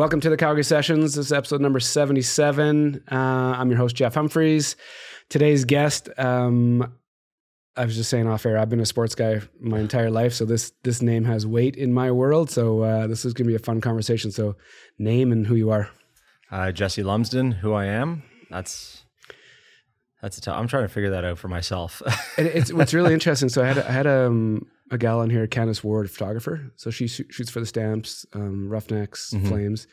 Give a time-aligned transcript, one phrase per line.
[0.00, 1.16] Welcome to the Calgary Sessions.
[1.16, 3.04] This is episode number 77.
[3.12, 4.74] Uh, I'm your host, Jeff Humphreys.
[5.28, 6.94] Today's guest, um,
[7.76, 10.46] I was just saying off air, I've been a sports guy my entire life, so
[10.46, 12.50] this this name has weight in my world.
[12.50, 14.30] So uh, this is going to be a fun conversation.
[14.30, 14.56] So,
[14.98, 15.90] name and who you are.
[16.50, 18.22] Uh, Jesse Lumsden, who I am.
[18.48, 19.04] That's
[20.22, 20.58] that's a tough.
[20.58, 22.00] I'm trying to figure that out for myself.
[22.38, 23.50] it, it's what's really interesting.
[23.50, 26.72] So I had I had um, a gal on here, Candice Ward, photographer.
[26.76, 29.48] So she sh- shoots for the Stamps, um, Roughnecks, Mhm.
[29.48, 29.86] Flames,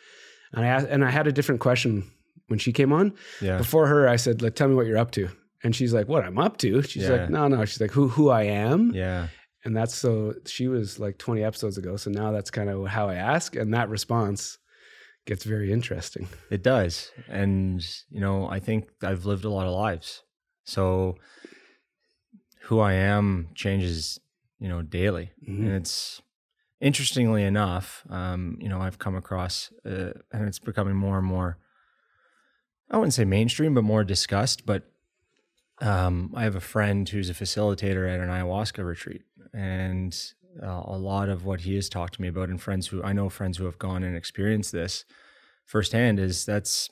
[0.53, 2.03] and I asked, and I had a different question
[2.47, 3.13] when she came on.
[3.41, 3.57] yeah.
[3.57, 5.29] Before her, I said, like, tell me what you're up to.
[5.63, 6.81] And she's like, what I'm up to?
[6.83, 7.09] She's Yeah.
[7.11, 7.65] like, no, no.
[7.65, 8.91] She's like, who who I am.
[8.93, 9.27] Yeah.
[9.65, 11.97] And that's so she was like 20 episodes ago.
[11.97, 13.55] So now that's kind of how I ask.
[13.55, 14.57] And that response
[15.25, 16.27] gets very interesting.
[16.49, 17.11] It does.
[17.27, 20.23] And, you know, I think I've lived a lot of lives.
[20.63, 21.17] So
[22.63, 24.19] who I am changes,
[24.59, 25.31] you know, daily.
[25.47, 25.59] Mhm.
[25.59, 26.21] And it's
[26.79, 31.57] interestingly enough, um, you know, I've come across, uh, and it's becoming more and more,
[32.89, 34.65] I wouldn't say mainstream, but more discussed.
[34.65, 34.83] But
[35.79, 39.23] um, I have a friend who's a facilitator at an ayahuasca retreat.
[39.53, 40.17] And
[40.61, 43.13] uh, a lot of what he has talked to me about, and friends who I
[43.13, 45.05] know, friends who have gone and experienced this
[45.65, 46.89] firsthand, is that's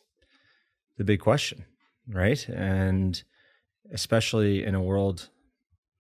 [0.98, 1.66] the big question,
[2.08, 2.48] right?
[2.50, 3.22] And
[3.92, 5.30] especially in a world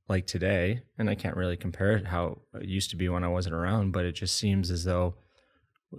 [0.07, 3.27] like today, and I can't really compare it how it used to be when I
[3.27, 5.15] wasn't around, but it just seems as though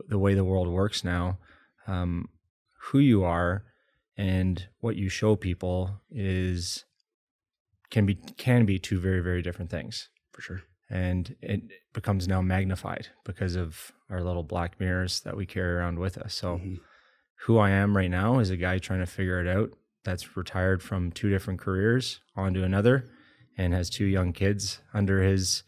[0.09, 1.39] the way the world works now,
[1.87, 2.29] um,
[2.81, 3.65] who you are
[4.17, 6.85] and what you show people is
[7.91, 10.63] can be can be two very very different things, For sure.
[10.91, 15.99] and it becomes now magnified because of our little black mirrors that we carry around
[15.99, 16.35] with us.
[16.35, 16.81] So Mhm.
[17.47, 19.73] who I am right now is a guy trying to figure it out
[20.05, 23.09] that's retired from two different careers onto another
[23.57, 25.63] and has two young kids under his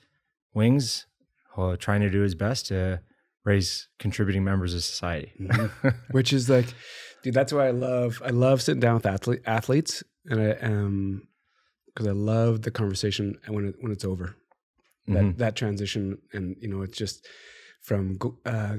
[0.54, 1.06] wings,
[1.56, 3.00] uh, trying to do his best to
[3.44, 5.32] raise contributing members of society.
[5.40, 5.94] Mhm.
[6.10, 6.74] Which is like,
[7.22, 10.02] dude, that's why I love, I love sitting down with athlete, athletes.
[10.26, 11.22] And I, um,
[11.86, 14.34] because I love the conversation when it, when it's over.
[15.08, 15.36] that Mhm.
[15.38, 17.26] that transition and you know it's just
[17.80, 18.76] from uh,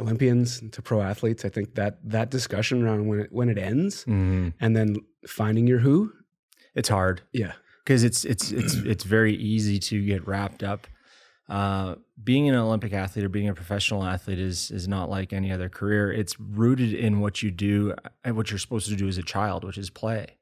[0.00, 1.44] Olympians to pro athletes.
[1.44, 4.54] I think that that discussion around when it when it ends Mhm.
[4.60, 4.96] and then
[5.26, 6.12] finding your who,
[6.76, 7.54] It's hard yeah,
[7.88, 10.86] because it's it's it's it's very easy to get wrapped up.
[11.48, 15.50] Uh, being an Olympic athlete or being a professional athlete is is not like any
[15.50, 16.12] other career.
[16.12, 19.64] It's rooted in what you do and what you're supposed to do as a child,
[19.64, 20.36] which is play.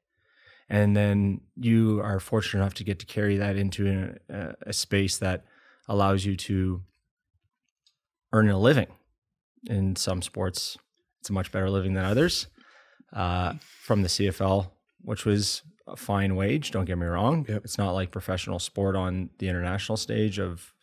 [0.69, 5.17] And then you are fortunate enough to get to carry that into a, a space
[5.19, 5.45] that
[5.87, 6.81] allows you to
[8.33, 8.87] earn a living.
[9.69, 10.77] In some sports,
[11.21, 12.47] it's a much better living than others.
[13.13, 14.69] Uh, from the CFL,
[15.01, 16.71] which was a fine wage.
[16.71, 17.45] Don't get me wrong.
[17.47, 17.63] Yep.
[17.63, 20.73] It's not like professional sport on the international stage of,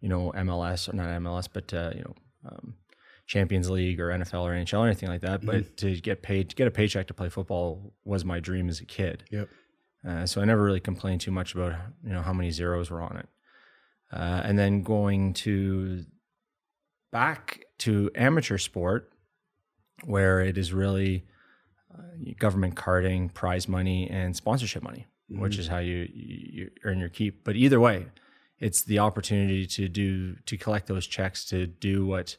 [0.00, 2.14] you know, MLS or not MLS, but uh, you know,
[2.50, 2.74] um,
[3.26, 5.44] Champions League or NFL or NHL or anything like that.
[5.44, 8.80] But to get paid, to get a paycheck to play football was my dream as
[8.80, 9.24] a kid.
[9.30, 9.48] Yep.
[10.06, 13.02] Uh, so I never really complained too much about you know how many zeros were
[13.02, 13.28] on it.
[14.12, 16.04] Uh, and then going to
[17.10, 19.10] back to amateur sport,
[20.04, 21.24] where it is really
[22.38, 27.44] government carding, prize money, and sponsorship money, which is how you, you earn your keep.
[27.44, 28.06] But either way,
[28.58, 32.36] it's the opportunity to do to collect those checks to do what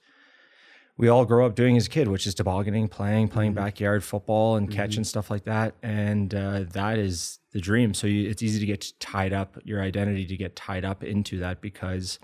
[0.98, 4.56] we all grow up doing as a kid, which is tobogganing, playing, playing backyard football,
[4.56, 5.76] and catching stuff like that.
[5.84, 7.94] And uh, that is the dream.
[7.94, 11.38] So you, it's easy to get tied up, your identity to get tied up into
[11.40, 12.18] that because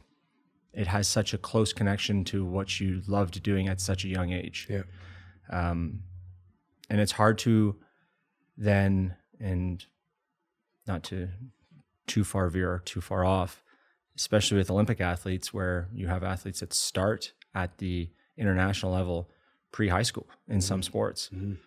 [0.73, 4.31] it has such a close connection to what you loved doing at such a young
[4.31, 4.81] age yeah,
[5.51, 5.99] um,
[6.89, 7.75] and it's hard to
[8.57, 9.85] then and
[10.87, 11.29] not to
[12.07, 13.63] too far veer or too far off
[14.15, 19.29] especially with olympic athletes where you have athletes that start at the international level
[19.71, 21.57] pre-high school in some sports Mhm.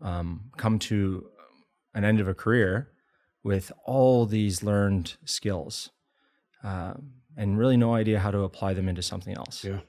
[0.00, 1.28] um, come to
[1.94, 2.90] an end of a career
[3.44, 5.90] with all these learned skills
[6.62, 9.62] um, and really no idea how to apply them into something else.
[9.64, 9.80] Yeah,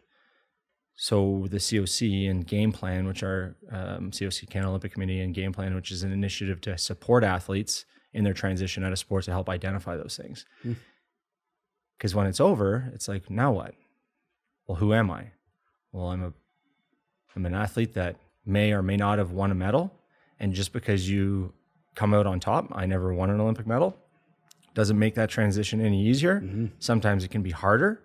[0.95, 5.51] so the COC and Game Plan, which are um, COC Canada Olympic Committee and Game
[5.51, 9.31] Plan, which is an initiative to support athletes in their transition out of sports to
[9.31, 10.45] help identify those things.
[10.63, 10.73] Hmm.
[11.97, 13.75] Because when it's over, it's like now what?
[14.67, 15.31] Well, who am I?
[15.91, 16.33] Well, I'm a
[17.35, 18.15] I'm an athlete that
[18.45, 19.93] may or may not have won a medal,
[20.39, 21.53] and just because you
[21.95, 23.97] come out on top, I never won an Olympic medal,
[24.75, 26.41] doesn't make that transition any easier.
[26.41, 26.65] Mm-hmm.
[26.79, 28.01] Sometimes it can be harder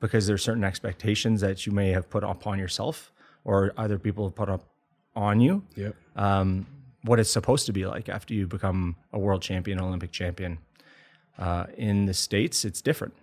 [0.00, 3.12] because there's certain expectations that you may have put upon yourself
[3.44, 4.64] or other people have put up
[5.14, 5.62] on you.
[5.76, 5.94] Yep.
[6.16, 6.66] Um,
[7.02, 10.58] what it's supposed to be like after you become a world champion, Olympic champion.
[11.38, 13.14] Uh, in the states, it's different.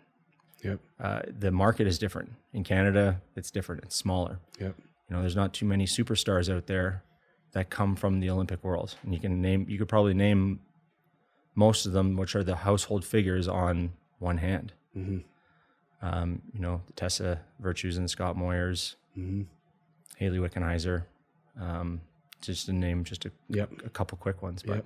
[0.63, 0.79] Yep.
[0.99, 2.31] Uh, the market is different.
[2.53, 3.83] In Canada, it's different.
[3.83, 4.39] It's smaller.
[4.59, 4.75] Yep.
[5.09, 7.03] you know, there's not too many superstars out there
[7.53, 8.95] that come from the Olympic world.
[9.03, 10.59] And you can name, you could probably name
[11.55, 14.73] most of them, which are the household figures on one hand.
[16.01, 18.95] Um, you know, the Tessa Virtues and Scott Moirs,
[20.17, 21.05] Hayley Wickenheiser,
[21.59, 22.01] um,
[22.41, 23.71] just to name just a, Yep.
[23.85, 24.63] a couple quick ones.
[24.63, 24.85] But Yep.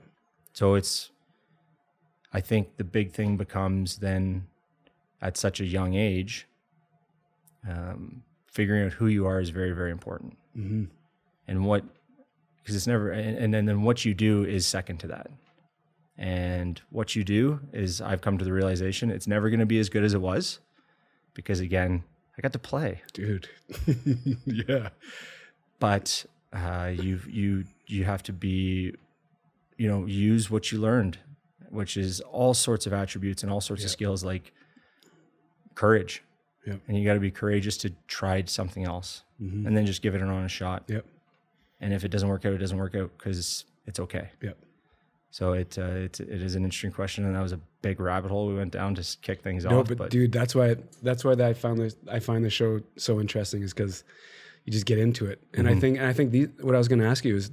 [0.54, 1.10] so it's,
[2.34, 4.46] I think the big thing becomes then
[5.22, 6.48] at such a young age,
[7.68, 10.38] um, figuring out who you are is very, very important.
[11.48, 11.84] And what,
[12.60, 15.32] because it's never, and, and then, then what you do is second to that.
[16.18, 19.80] And what you do is, I've come to the realization it's never going to be
[19.80, 20.60] as good as it was
[21.36, 22.04] because, again,
[22.38, 23.48] I got to play Dude.
[24.46, 24.90] yeah.
[25.80, 28.94] but uh, you you you have to be
[29.78, 31.18] you know use what you learned
[31.70, 34.54] which is all sorts of attributes and all sorts of skills like
[35.76, 36.24] courage
[36.66, 36.82] Yep.
[36.88, 40.22] and you got to be courageous to try something else and then just give it
[40.22, 41.06] an honest shot Yep.
[41.82, 44.58] and if it doesn't work out it doesn't work out because it's okay Yep.
[45.30, 48.30] So it, uh, it it is an interesting question and that was a big rabbit
[48.32, 51.34] hole we went down to kick things No, off but, dude, that's why that's why
[51.34, 54.04] I found this I find the show so interesting is because
[54.66, 56.90] you just get into it, and I think and I think these, what I was
[56.90, 57.52] going to ask you is,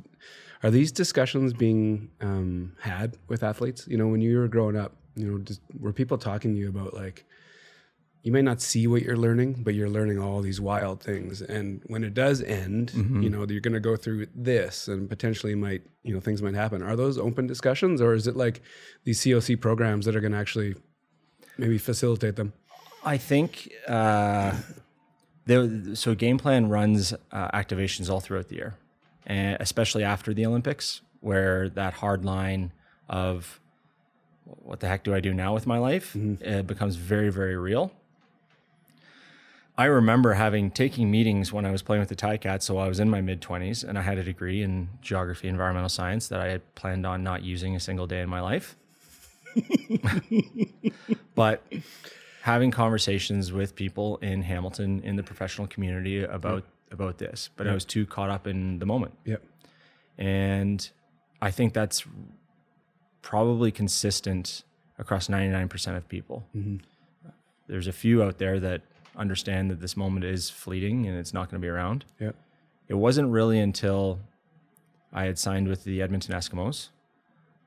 [0.64, 3.86] are these discussions being um, had with athletes?
[3.86, 6.68] You know, when you were growing up, you know, just, were people talking to you
[6.68, 7.24] about like,
[8.24, 11.82] you may not see what you're learning, but you're learning all these wild things, and
[11.88, 12.90] when it does end,
[13.22, 16.54] you know, you're going to go through this, and potentially might you know things might
[16.54, 16.82] happen.
[16.82, 18.62] Are those open discussions, or is it like
[19.04, 20.74] these COC programs that are going to actually
[21.58, 22.54] maybe facilitate them?
[23.04, 24.56] I think uh,
[25.44, 25.94] there.
[25.94, 28.74] So game plan runs uh, activations all throughout the year,
[29.26, 32.72] and especially after the Olympics, where that hard line
[33.06, 33.60] of
[34.44, 36.16] what the heck do I do now with my life
[36.46, 37.92] uh, becomes very, very real.
[39.76, 42.62] I remember having taking meetings when I was playing with the Ticats.
[42.62, 45.88] So I was in my mid twenties, and I had a degree in geography, environmental
[45.88, 48.76] science that I had planned on not using a single day in my life.
[51.34, 51.62] but
[52.42, 57.74] having conversations with people in Hamilton in the professional community about about this, but I
[57.74, 59.14] was too caught up in the moment.
[59.24, 59.42] Yep.
[60.16, 60.88] And
[61.42, 62.04] I think that's
[63.22, 64.62] probably consistent
[64.98, 66.46] across 99% of people.
[66.56, 66.76] Mm-hmm.
[67.66, 68.82] There's a few out there that
[69.16, 72.04] understand that this moment is fleeting and it's not going to be around.
[72.20, 72.34] Yep.
[72.88, 74.20] It wasn't really until
[75.12, 76.88] I had signed with the Edmonton Eskimos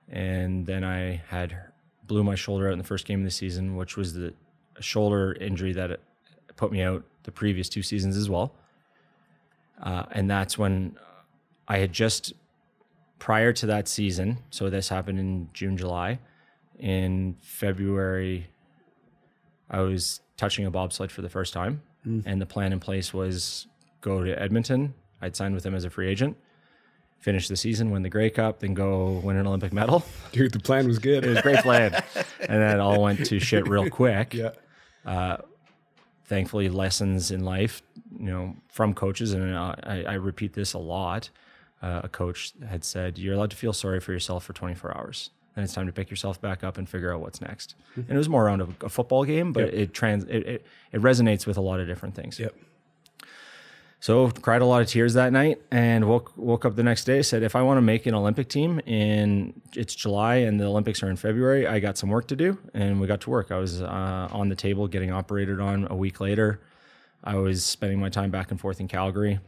[0.10, 1.58] and then I had
[2.06, 4.34] blew my shoulder out in the first game of the season, which was the
[4.78, 6.00] a shoulder injury that
[6.56, 8.54] put me out the previous two seasons as well.
[9.82, 10.98] Uh, and that's when
[11.68, 12.34] I had just
[13.20, 14.40] prior to that season.
[14.50, 16.20] So this happened in June, July.
[16.80, 18.48] In February,
[19.70, 21.82] I was touching a bobsled for the first time,
[22.26, 23.68] and the plan in place was
[24.02, 24.94] go to Edmonton.
[25.22, 26.38] I'd signed with them as a free agent,
[27.20, 30.04] finish the season, win the Grey Cup, then go win an Olympic medal.
[30.32, 31.26] Dude, the plan was good.
[31.26, 31.94] It was a great plan,
[32.40, 35.38] and then it all went to shit real quick yeah.
[36.26, 37.82] thankfully lessons in life
[38.20, 41.30] you know from coaches and uh, I, I repeat this a lot
[41.82, 45.30] uh, a coach had said you're allowed to feel sorry for yourself for 24 hours
[45.58, 47.76] and it's time to pick yourself back up and figure out what's next.
[47.96, 49.74] And it was more around a, a football game but Yep.
[49.74, 52.40] it trans it, it, it resonates with a lot of different things.
[52.40, 52.56] Yep.
[54.00, 57.22] so cried a lot of tears that night and woke woke up the next day
[57.24, 61.02] said if I want to make an Olympic team in it's July and the Olympics
[61.02, 63.52] are in February I got some work to do and we got to work.
[63.52, 66.62] I was uh, on the table getting operated on a week later.
[67.24, 69.40] I was spending my time back and forth in Calgary.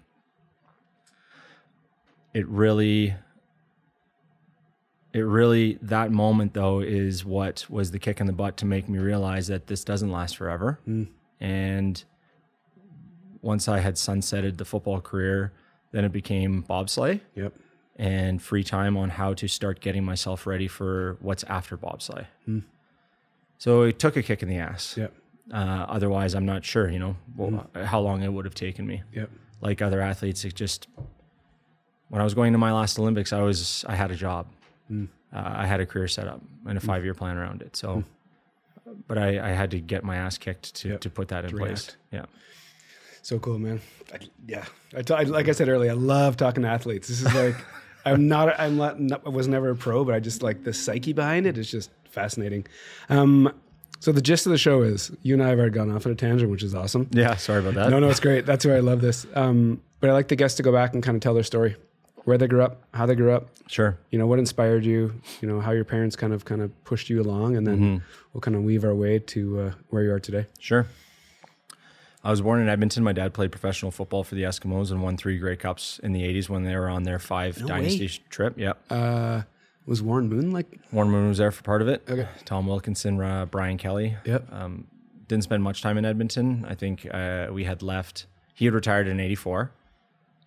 [2.33, 3.13] It really
[5.13, 8.87] it really that moment though is what was the kick in the butt to make
[8.87, 11.07] me realize that this doesn't last forever mm.
[11.39, 12.03] and
[13.41, 15.53] once I had sunsetted the football career,
[15.91, 17.53] then it became bobsleigh Yep.
[17.95, 22.27] and free time on how to start getting myself ready for what's after bobsleigh.
[22.47, 22.63] Mm.
[23.57, 24.95] So it took a kick in the ass.
[24.97, 25.13] Yep.
[25.51, 27.65] Uh, otherwise, I'm not sure, you know, well, mm.
[27.75, 29.03] uh, how long it would have taken me.
[29.13, 29.29] Yep.
[29.61, 30.87] Like other athletes, it just
[32.09, 34.47] when I was going to my last Olympics, I was I had a job,
[34.91, 37.75] uh, I had a career set up and a five year plan around it.
[37.75, 38.03] So,
[39.07, 41.01] but I, I had to get my ass kicked to, Yep.
[41.01, 41.59] to put that in place.
[41.61, 41.97] react.
[42.11, 42.25] Yeah.
[43.21, 43.81] So cool, man.
[44.13, 44.17] I,
[44.47, 44.65] yeah.
[44.95, 47.07] I t- I, like I said earlier, I love talking to athletes.
[47.09, 47.55] This is like,
[48.05, 50.73] I'm not, I'm not, not, I was never a pro, but I just like the
[50.73, 52.65] psyche behind it is just fascinating.
[53.09, 53.53] Um,
[53.99, 56.13] so the gist of the show is you and I have already gone off on
[56.13, 57.09] a tangent, which is awesome.
[57.11, 57.35] Yeah.
[57.35, 57.89] Sorry about that.
[57.89, 58.45] No, no, it's great.
[58.45, 59.27] That's why I love this.
[59.35, 61.75] Um, but I like the guests to go back and kind of tell their story,
[62.29, 63.97] where they grew up, how they grew up, Sure.
[64.11, 67.09] you know, what inspired you, you know, how your parents kind of, kind of pushed
[67.09, 68.01] you along, and then
[68.33, 70.45] we'll kind of weave our way to uh, where you are today.
[70.59, 70.87] Sure.
[72.23, 73.03] I was born in Edmonton.
[73.03, 76.21] My dad played professional football for the Eskimos and won three Grey Cups in the
[76.23, 78.11] 80s when they were on their five dynasty way.
[78.29, 78.57] trip.
[78.57, 78.77] Yep.
[78.89, 79.41] Uh,
[79.85, 80.67] was Warren Moon like?
[80.91, 82.03] Warren Moon was there for part of it.
[82.09, 82.27] Okay.
[82.45, 84.15] Tom Wilkinson, uh, Brian Kelly.
[84.25, 84.51] Yep.
[84.53, 84.87] Um,
[85.27, 86.65] didn't spend much time in Edmonton.
[86.67, 88.25] I think uh, we had left.
[88.53, 89.71] He had retired in '84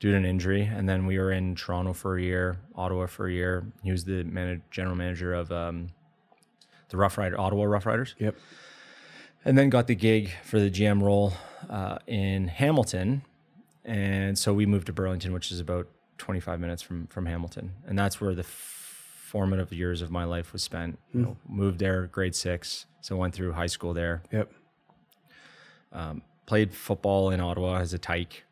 [0.02, 3.28] due to an injury, and then we were in Toronto for a year, Ottawa for
[3.28, 3.64] a year.
[3.84, 5.90] He was the man- general manager of um,
[6.88, 8.34] the Rough Rider, Ottawa Rough Riders, Yep.
[9.44, 11.34] and then got the gig for the GM role
[11.70, 13.22] uh, in Hamilton,
[13.84, 15.86] and so we moved to Burlington, which is about
[16.18, 20.64] 25 minutes from from Hamilton, and that's where the formative years of my life was
[20.64, 20.98] spent.
[21.14, 24.50] You know, moved there grade six, so went through high school there Yep.
[26.46, 28.42] played football in Ottawa as a tyke.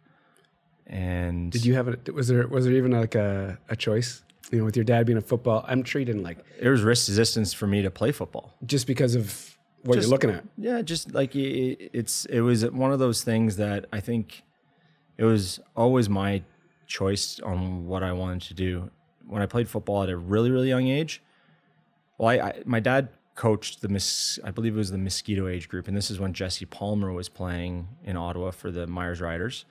[0.90, 2.12] And Did you have it?
[2.12, 4.23] Was there was there even like a, a choice?
[4.50, 6.82] You know, with your dad being a football, I'm sure you didn't like there was
[6.82, 8.52] risk resistance for me to play football.
[8.66, 10.44] just because of what Just- you're looking at.
[10.59, 14.42] Yeah, just like it, it's it was one of those things that I think
[15.16, 16.42] it was always my
[16.88, 18.90] choice on what I wanted to do.
[19.28, 21.23] When I played football at a really really young age,
[22.18, 25.68] well, I, I my dad coached the Mos- I believe it was the mosquito age
[25.68, 29.64] group, and this is when Jesse Palmer was playing in Ottawa for the Myers Riders,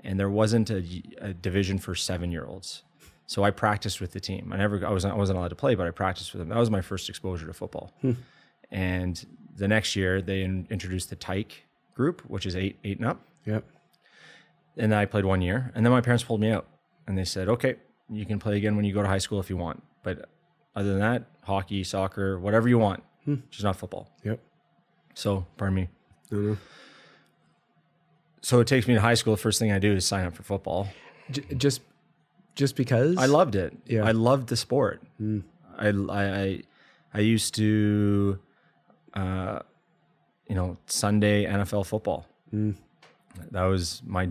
[0.00, 2.82] and there wasn't a, a division for seven year olds.
[3.26, 4.52] So I practiced with the team.
[4.52, 6.48] I never I wasn't I wasn't allowed to play, but I practiced with them.
[6.48, 7.92] That was my first exposure to football.
[8.00, 8.12] Hmm.
[8.70, 9.24] And
[9.56, 13.20] the next year they in, introduced the Tyke group, which is eight eight and up.
[13.46, 13.64] Yep.
[14.76, 16.66] And I played one year, and then my parents pulled me out,
[17.06, 17.76] and they said, "Okay,
[18.08, 20.28] you can play again when you go to high school if you want, but
[20.74, 23.36] other than that, hockey, soccer, whatever you want, hmm.
[23.50, 24.40] just not football." Yep.
[25.14, 25.88] So, pardon me.
[26.30, 26.58] No, no.
[28.42, 29.34] So it takes me to high school.
[29.34, 30.88] The first thing I do is sign up for football.
[31.30, 31.80] J- just
[32.54, 33.72] just because I loved it.
[33.86, 34.04] Yeah.
[34.04, 35.00] I loved the sport.
[35.78, 35.92] I, I,
[36.42, 36.62] I,
[37.14, 38.38] I used to,
[39.14, 39.60] uh,
[40.48, 42.26] you know, Sunday NFL football.
[42.52, 44.28] That was my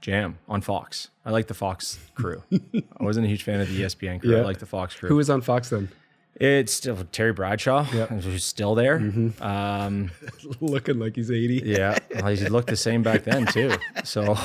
[0.00, 1.08] jam on Fox.
[1.24, 2.42] I like the Fox crew.
[2.52, 4.36] I wasn't a huge fan of the ESPN crew.
[4.36, 4.44] I Yeah.
[4.44, 5.08] like the Fox crew.
[5.08, 5.88] who was on Fox then?
[6.36, 8.08] It's still Terry Bradshaw, Yep.
[8.22, 8.96] who's still there.
[9.40, 10.10] Um,
[10.60, 11.62] Looking like he's 80.
[11.64, 13.72] yeah, well, he looked the same back then too.
[14.04, 14.36] So,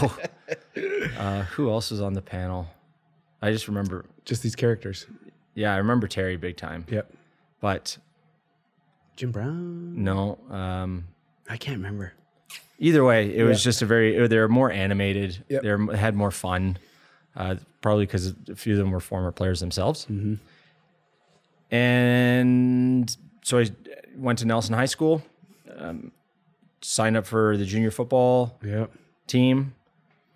[1.17, 2.67] uh, who else was on the panel?
[3.41, 4.05] I just remember.
[4.25, 5.05] Just these characters.
[5.55, 6.85] Yeah, I remember Terry big time.
[6.89, 7.11] Yep.
[7.61, 7.97] But
[9.15, 10.01] Jim Brown.
[10.03, 11.05] no, um,
[11.49, 12.13] I can't remember.
[12.79, 13.69] either way, it was Yeah.
[13.69, 14.27] just a very.
[14.27, 15.43] They were more animated.
[15.49, 15.61] Yep.
[15.63, 16.77] They had more fun.
[17.35, 20.05] Uh, probably because a few of them were former players themselves.
[20.05, 20.35] Mm-hmm.
[21.71, 23.67] And so I
[24.15, 25.21] went to Nelson High School,
[25.77, 26.11] um,
[26.81, 28.91] signed up for the junior football Yep.
[29.27, 29.75] team.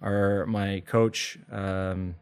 [0.02, 2.16] Our my coach, um,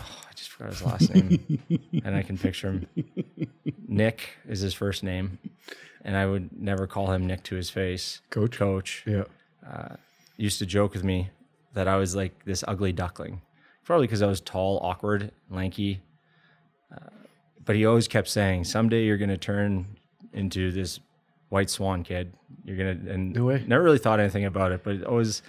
[0.00, 1.38] oh, I just forgot his last name,
[2.04, 2.86] and I can picture him.
[3.86, 5.38] Nick is his first name,
[6.02, 8.22] and I would never call him Nick to his face.
[8.30, 8.56] Coach.
[8.56, 9.28] Coach Yep.
[10.38, 11.28] used to joke with me
[11.74, 13.42] that I was like this ugly duckling,
[13.84, 16.00] probably because I was tall, awkward, lanky.
[16.92, 16.98] Uh,
[17.64, 19.86] but he always kept saying, "Someday you're going to turn
[20.32, 21.00] into this
[21.48, 22.32] white swan kid.
[22.64, 23.64] You're gonna." And No way.
[23.66, 25.42] never really thought anything about it, but always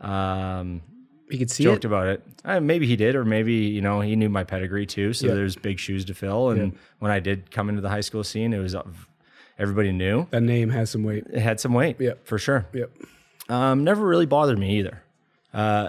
[0.00, 0.82] um,
[1.30, 1.88] You could see joked it.
[1.88, 2.22] about it.
[2.44, 5.12] Uh, maybe he did, or maybe you know he knew my pedigree too.
[5.12, 5.34] So Yeah.
[5.34, 6.50] there's big shoes to fill.
[6.50, 6.78] And Yeah.
[7.00, 8.82] when I did come into the high school scene, it was uh,
[9.58, 11.24] everybody knew That name has some weight.
[11.32, 11.96] it had some weight.
[11.98, 12.14] Yeah.
[12.24, 12.66] for sure.
[12.72, 12.90] Yep.
[13.48, 15.02] Um, never really bothered me either,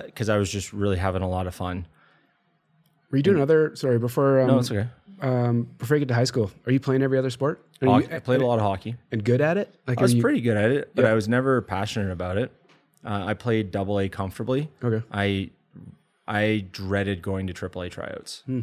[0.06, 1.86] because I was just really having a lot of fun.
[3.12, 3.76] Were you doing other?
[3.76, 4.88] Sorry, before um, No, it's okay.
[5.22, 7.64] um, before you get to high school, are you playing every other sport?
[7.82, 8.96] Are you- Hockey- I played a lot of hockey.
[9.12, 9.74] and good at it.
[9.88, 11.12] Like I was you, pretty good at it, but Yeah.
[11.12, 12.52] I was never passionate about it.
[13.04, 14.70] Uh, I played double A comfortably.
[14.84, 15.04] Okay.
[15.12, 15.50] I
[16.28, 18.60] I dreaded going to triple A tryouts Hmm.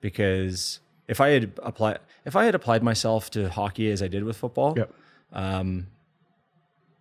[0.00, 4.22] because if I had applied if I had applied myself to hockey as I did
[4.24, 4.92] with football, Yep.
[5.32, 5.86] um,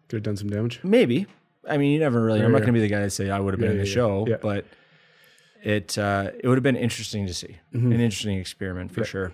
[0.08, 0.80] Could have done some damage.
[0.84, 1.28] maybe.
[1.70, 2.40] I mean, you never really.
[2.42, 2.66] I'm not yeah.
[2.66, 3.94] going to be the guy to say I would have been Yeah, in the yeah,
[3.94, 4.38] show, yeah.
[4.42, 4.66] but
[5.62, 7.92] it uh, it would have been interesting to see, Mm-hmm.
[7.92, 9.34] an interesting experiment for sure.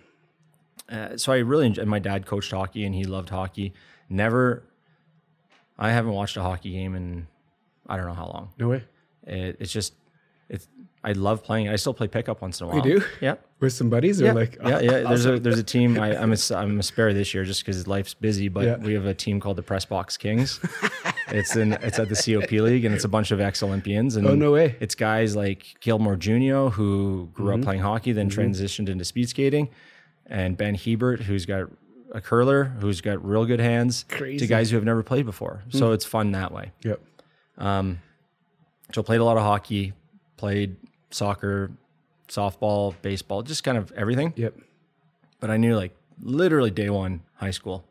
[0.90, 1.88] Uh, so I really enjoyed.
[1.88, 3.74] My dad coached hockey, and he loved hockey.
[4.10, 4.64] Never,
[5.80, 7.28] I haven't watched a hockey game in
[7.88, 8.50] I don't know how long.
[8.60, 8.84] No way.
[9.26, 9.94] It, it's just.
[11.06, 11.70] I love playing.
[11.70, 12.78] I still play pickup once in a while.
[12.88, 13.06] You do?
[13.22, 13.36] Yeah.
[13.60, 14.90] With some buddies, or Yeah, like yeah, yeah.
[15.10, 16.00] There's a there's a team.
[16.00, 18.50] I, I'm a I'm a spare this year just because life's busy.
[18.50, 18.78] But Yeah.
[18.78, 20.60] we have a team called the Press Box Kings.
[21.30, 24.16] it's in it's at the COP league, and it's a bunch of ex Olympians.
[24.16, 24.76] And Oh, no way.
[24.80, 27.60] It's guys like Gilmore Junio who grew Mm-hmm.
[27.62, 29.70] up playing hockey, then transitioned into speed skating,
[30.26, 31.70] and Ben Hebert who's got
[32.12, 34.06] a curler who's got real good hands.
[34.10, 34.40] Crazy.
[34.40, 35.78] To guys who have never played before, Hmm.
[35.78, 36.72] so it's fun that way.
[36.84, 37.00] Yep.
[37.60, 38.00] Um,
[38.94, 39.94] So played a lot of hockey,
[40.38, 40.76] played
[41.16, 41.72] soccer,
[42.28, 44.34] softball, baseball, just kind of everything.
[44.36, 44.56] Yep.
[45.40, 47.86] But I knew like literally day one high school,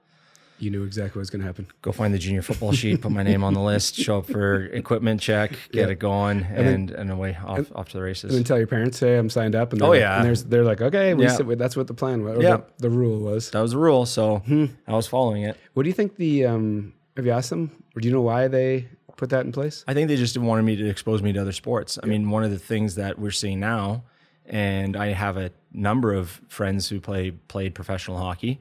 [0.60, 1.66] You knew exactly what was going to happen.
[1.82, 4.66] Go find the junior football sheet, put my name on the list, show up for
[4.66, 5.92] equipment check, get Yeah.
[5.92, 8.30] it going, then- and and, away off off to the races.
[8.30, 10.16] And then tell your parents, "Hey, I'm signed up." And they're Oh, like- yeah.
[10.16, 11.36] and there's, they're like, "Okay, we Yeah.
[11.36, 12.58] said, that's what the plan was, Yeah.
[12.78, 14.66] the, the rule was." that was the rule, so Hmm.
[14.86, 15.56] I was following it.
[15.74, 16.46] What do you think the?
[16.46, 19.84] Um, have you asked them, or do you know why they put that in place?
[19.86, 21.98] I think they just wanted me to expose me to other sports.
[22.02, 24.04] I mean, one of the things that we're seeing now,
[24.46, 28.60] and I have a number of friends who play played professional hockey,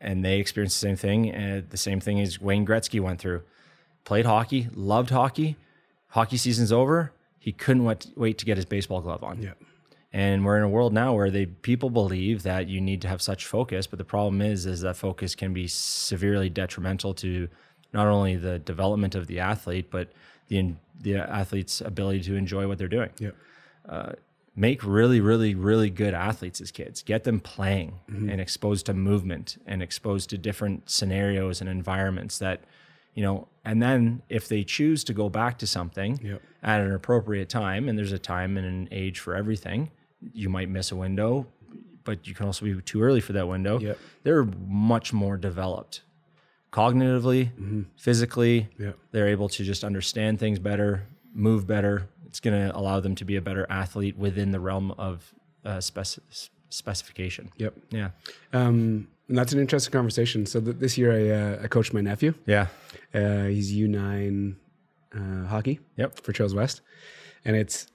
[0.00, 1.30] and they experienced the same thing.
[1.30, 3.42] And the same thing as Wayne Gretzky went through.
[4.04, 5.56] Played hockey, loved hockey.
[6.08, 7.12] Hockey season's over.
[7.38, 9.42] He couldn't wait, wait to get his baseball glove on.
[9.42, 9.52] Yeah.
[10.12, 13.20] And we're in a world now where they people believe that you need to have
[13.20, 17.48] such focus, but the problem is is that focus can be severely detrimental to
[17.92, 20.12] not only the development of the athlete, but
[20.48, 23.10] the the athlete's ability to enjoy what they're doing.
[23.18, 23.30] Yeah.
[23.88, 24.12] Uh,
[24.56, 27.02] make really, really, really good athletes as kids.
[27.02, 28.28] Get them playing mm-hmm.
[28.28, 32.64] and exposed to movement and exposed to different scenarios and environments that,
[33.14, 36.42] you know, and then if they choose to go back to something Yep.
[36.62, 39.90] at an appropriate time, and there's a time and an age for everything,
[40.32, 41.46] you might miss a window,
[42.02, 43.78] but you can also be too early for that window.
[43.78, 43.98] Yep.
[44.24, 46.02] They're much more developed
[46.72, 48.68] cognitively, physically.
[48.78, 48.98] Yep.
[49.12, 52.08] They're able to just understand things better, move better.
[52.26, 55.32] It's going to allow them to be a better athlete within the realm of
[55.64, 56.22] uh, spec-
[56.68, 57.50] specification.
[57.56, 57.74] Yep.
[57.90, 58.10] Yeah.
[58.52, 60.46] Um, and that's an interesting conversation.
[60.46, 62.34] So th- this year, I uh, I coached my nephew.
[62.46, 62.68] Yeah.
[63.14, 64.56] Uh, he's U nine
[65.14, 65.80] uh, hockey.
[65.96, 66.20] Yep.
[66.20, 66.80] For Trails West,
[67.44, 67.86] and it's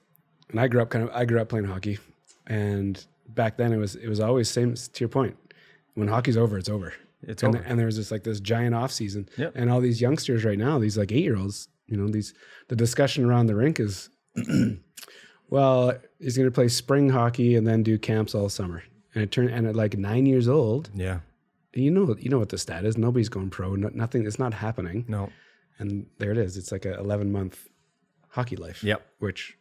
[0.49, 1.99] and I grew up kind of I grew up playing hockey,
[2.47, 5.35] and back then it was it was always same to your point.
[5.95, 6.93] When hockey's over, it's over.
[7.27, 7.63] It's and, over.
[7.65, 9.53] and there was just like this giant off season, Yep.
[9.55, 12.33] and all these youngsters right now, these like eight year olds, you know, these
[12.69, 14.09] the discussion around the rink is,
[15.49, 18.83] well, he's going to play spring hockey and then do camps all summer,
[19.13, 21.19] and it turned and at like nine years old, Yeah.
[21.73, 22.97] you know, you know what the stat is.
[22.97, 23.75] Nobody's going pro.
[23.75, 24.25] No, nothing.
[24.25, 25.05] It's not happening.
[25.07, 25.29] No.
[25.79, 26.55] And there it is.
[26.57, 27.67] It's like a 11 month
[28.29, 28.83] hockey life.
[28.83, 29.05] Yep.
[29.19, 29.57] Which,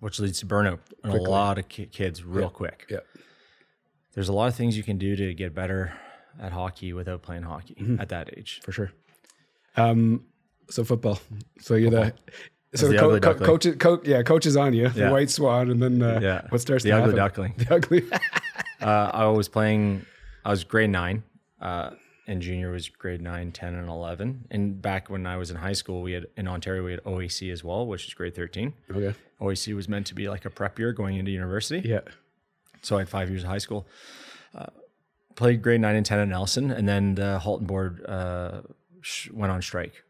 [0.00, 2.86] Which leads to burnout in a lot of kids real quick.
[2.90, 3.06] Yep.
[4.14, 5.92] There's a lot of things you can do to get better
[6.40, 8.00] at hockey without playing hockey Mm-hmm.
[8.00, 8.60] at that age.
[8.64, 8.92] for sure.
[9.76, 10.24] Um,
[10.70, 11.18] so football.
[11.60, 12.14] So you're the.
[12.74, 15.82] So the co- co- coach, co- yeah, coach is on you, the white swan, and
[15.82, 16.46] then uh, Yeah.
[16.48, 17.16] what starts The ugly happen?
[17.16, 17.54] duckling.
[17.58, 18.04] The ugly.
[18.80, 20.04] Uh, I was playing,
[20.44, 21.22] I was grade nine,
[21.60, 21.90] uh,
[22.26, 24.46] and junior was grade nine, 10, and 11.
[24.50, 27.52] And back when I was in high school, we had in Ontario, we had OAC
[27.52, 28.72] as well, which is grade 13.
[28.90, 29.14] okay.
[29.40, 31.88] OAC was meant to be like a prep year going into university.
[31.88, 32.00] Yeah.
[32.82, 33.86] So I had five years of high school.
[34.52, 34.66] Uh,
[35.34, 38.62] played grade nine and 10 at Nelson, and then the Halton board uh,
[39.00, 40.04] sh- went on strike.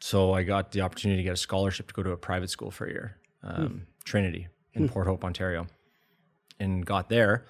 [0.00, 2.70] So I got the opportunity to get a scholarship to go to a private school
[2.70, 5.66] for a year, um, Trinity in Port Hope, Ontario,
[6.58, 7.44] and got there.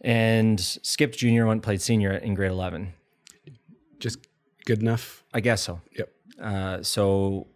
[0.00, 2.92] And skipped junior, went and played senior in grade 11.
[4.00, 4.26] Just
[4.66, 5.22] good enough.
[5.32, 5.80] I guess so.
[5.96, 6.12] Yep.
[6.40, 7.46] Uh, so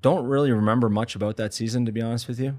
[0.00, 2.58] don't really remember much about that season, to be honest with you.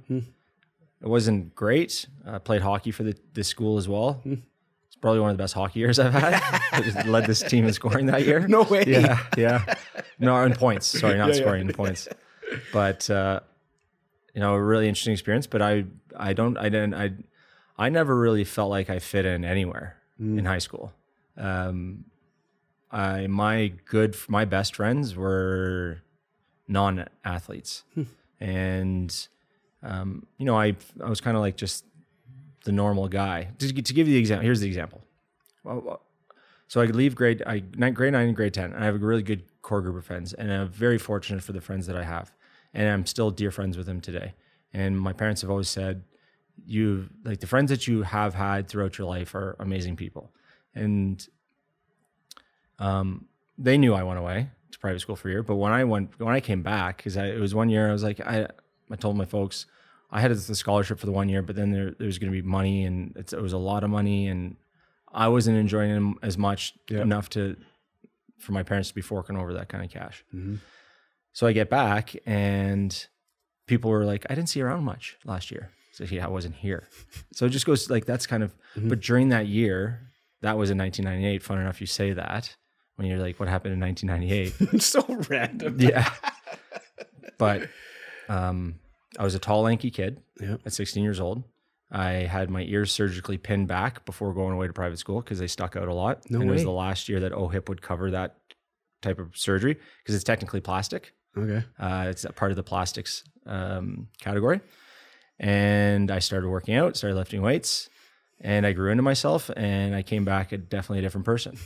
[1.04, 2.08] It wasn't great.
[2.26, 4.22] I played hockey for the, this school as well.
[4.26, 6.42] It's probably one of the best hockey years I've had.
[6.72, 8.48] I just led this team in scoring that year.
[8.48, 8.86] No way.
[8.88, 9.76] Yeah, yeah.
[10.18, 10.88] No, in points.
[10.88, 11.42] Sorry, not Yeah, yeah.
[11.42, 12.08] scoring in points.
[12.72, 13.42] But uh,
[14.34, 15.46] you know, a really interesting experience.
[15.46, 15.84] But I,
[16.16, 17.12] I don't, I didn't, I,
[17.78, 20.94] I never really felt like I fit in anywhere in high school.
[21.36, 22.06] Um,
[22.92, 26.02] I my good, my best friends were
[26.68, 27.84] non-athletes,
[28.40, 29.28] and
[29.84, 31.86] um, you know, I I was kind of like just
[32.64, 33.50] the normal guy.
[33.60, 35.02] To, to give you the example, here's the example.
[36.68, 39.24] So I leave grade I grade nine and grade ten, and I have a really
[39.24, 42.32] good core group of friends, and I'm very fortunate for the friends that I have,
[42.74, 44.34] and I'm still dear friends with them today.
[44.74, 46.04] And my parents have always said,
[46.66, 50.32] "You like the friends that you have had throughout your life are amazing people,"
[50.74, 51.28] and
[52.80, 53.26] um,
[53.58, 55.44] they knew I went away to private school for a year.
[55.44, 58.04] But when I went, when I came back, because it was one year, I was
[58.04, 58.48] like, I,
[58.92, 59.66] I told my folks,
[60.12, 62.42] I had the scholarship for the one year, but then there, there was going to
[62.42, 64.56] be money, and it's, it was a lot of money, and
[65.12, 67.02] I wasn't enjoying it as much Yeah.
[67.02, 67.56] enough to
[68.40, 70.24] for my parents to be forking over that kind of cash.
[70.36, 70.56] Mm-hmm.
[71.32, 73.08] So I get back, and
[73.68, 76.56] people were like, "I didn't see you around much last year." So yeah, I wasn't
[76.56, 76.88] here.
[77.34, 78.52] So it just goes like that's kind of.
[78.76, 78.90] Mm-hmm.
[78.90, 81.42] But during that year, that was in 1998.
[81.42, 82.56] Fun enough, you say that
[82.98, 85.80] when you're like, "What happened in 1998?" so random.
[85.80, 86.12] yeah.
[87.38, 87.70] But
[88.30, 88.80] um,
[89.18, 90.58] I was a tall, lanky kid Yeah.
[90.66, 91.44] at 16 years old.
[91.92, 95.48] I had my ears surgically pinned back before going away to private school because they
[95.48, 96.28] stuck out a lot.
[96.30, 98.38] No and it was the last year that OHIP would cover that
[99.04, 101.14] type of surgery because it's technically plastic.
[101.38, 101.64] Okay.
[101.80, 104.62] Uh, it's a part of the plastics um, category.
[105.40, 107.90] And I started working out, started lifting weights,
[108.42, 111.58] and I grew into myself, and I came back a, definitely a different person,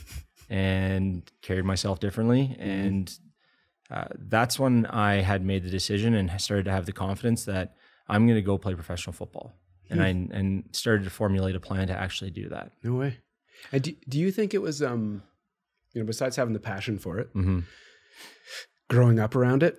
[0.50, 3.12] and carried myself differently, and
[3.90, 7.74] uh, that's when I had made the decision and started to have the confidence that
[8.08, 9.54] I'm going to go play professional football,
[9.90, 12.72] and I and started to formulate a plan to actually do that.
[12.82, 13.18] No way.
[13.72, 15.22] And do, do you think it was um
[15.94, 17.60] you know besides having the passion for it, Mm-hmm.
[18.88, 19.78] growing up around it,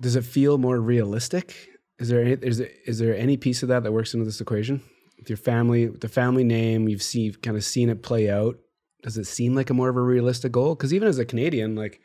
[0.00, 1.54] does it feel more realistic?
[1.98, 4.40] Is there any, is there, is there any piece of that that works into this
[4.40, 4.82] equation?
[5.18, 8.56] With your family, with the family name, you've seen kind of seen it play out.
[9.02, 10.74] Does it seem like a more of a realistic goal?
[10.74, 12.00] Because even as a Canadian, like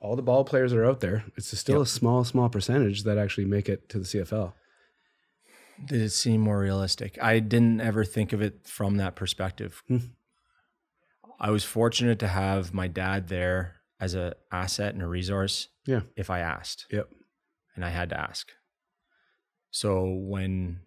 [0.00, 3.46] all the ball players are out there, it's still a small, small percentage that actually
[3.46, 4.52] make it to the CFL.
[5.86, 7.18] Did it seem more realistic?
[7.22, 9.82] I didn't ever think of it from that perspective.
[9.88, 9.98] Hmm.
[11.40, 15.68] I was fortunate to have my dad there as an asset and a resource.
[15.86, 16.00] Yeah.
[16.16, 17.08] If I asked, Yep.
[17.76, 18.48] and I had to ask.
[19.70, 20.80] So when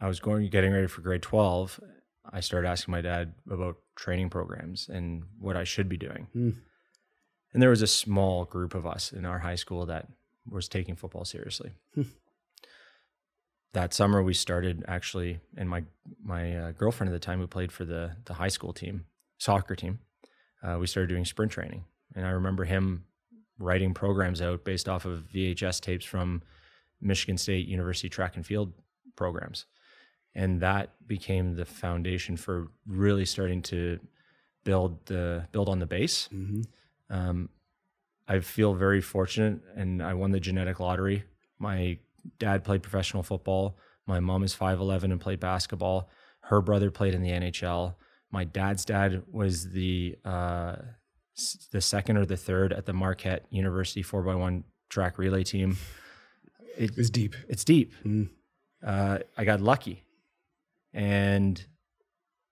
[0.00, 1.80] I was going getting ready for grade 12,
[2.32, 6.28] I started asking my dad about training programs and what I should be doing.
[6.32, 6.50] Hmm.
[7.56, 10.08] And there was a small group of us in our high school that
[10.46, 11.70] was taking football seriously.
[11.94, 12.02] Hmm.
[13.72, 15.84] that summer we started actually and my
[16.22, 19.06] my uh, girlfriend at the time who played for the the high school team,
[19.38, 20.00] soccer team.
[20.62, 21.84] Uh, we started doing sprint training.
[22.14, 23.06] And I remember him
[23.58, 26.42] writing programs out based off of VHS tapes from
[27.00, 28.74] Michigan State University track and field
[29.16, 29.64] programs.
[30.34, 33.98] And that became the foundation for really starting to
[34.62, 36.28] build the build on the base.
[36.30, 36.60] Mm-hmm.
[37.10, 37.48] Um,
[38.28, 41.24] I feel very fortunate, and I won the genetic lottery.
[41.58, 41.98] My
[42.38, 43.78] dad played professional football.
[44.06, 46.08] My mom is five eleven and played basketball.
[46.40, 47.94] Her brother played in the NHL.
[48.30, 50.76] My dad's dad was the uh,
[51.70, 55.76] the second or the third at the Marquette University four x one track relay team.
[56.76, 57.34] It, It's deep.
[57.48, 57.92] it's deep.
[58.04, 58.28] Mm.
[58.84, 60.04] Uh, I got lucky,
[60.92, 61.64] and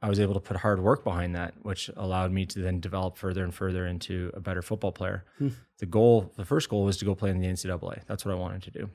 [0.04, 3.16] I was able to put hard work behind that, which allowed me to then develop
[3.16, 5.24] further and further into a better football player.
[5.38, 5.48] Hmm.
[5.78, 8.02] The goal, the first goal, was to go play in the NCAA.
[8.06, 8.90] That's what I wanted to do,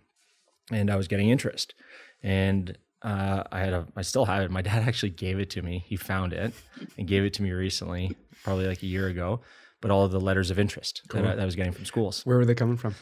[0.72, 1.74] and I was getting interest,
[2.22, 4.52] and uh, I had a, I still have it.
[4.52, 5.84] My dad actually gave it to me.
[5.88, 6.54] He found it
[6.96, 9.42] and gave it to me recently, probably like a year ago.
[9.82, 12.26] But all of the letters of interest that, I, that I was getting from schools
[12.26, 12.96] Where were they coming from?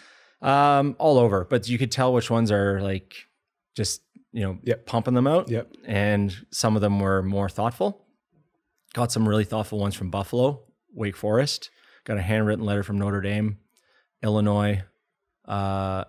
[0.44, 3.16] um all over but you could tell which ones are like
[3.76, 4.02] just
[4.34, 4.86] you know Yep.
[4.86, 5.72] pumping them out Yep.
[5.86, 8.06] and some of them were more thoughtful
[8.94, 10.62] got some really thoughtful ones from buffalo
[10.94, 11.70] wake forest
[12.06, 13.58] got a handwritten letter from notre dame
[14.24, 14.82] illinois
[15.46, 16.04] uh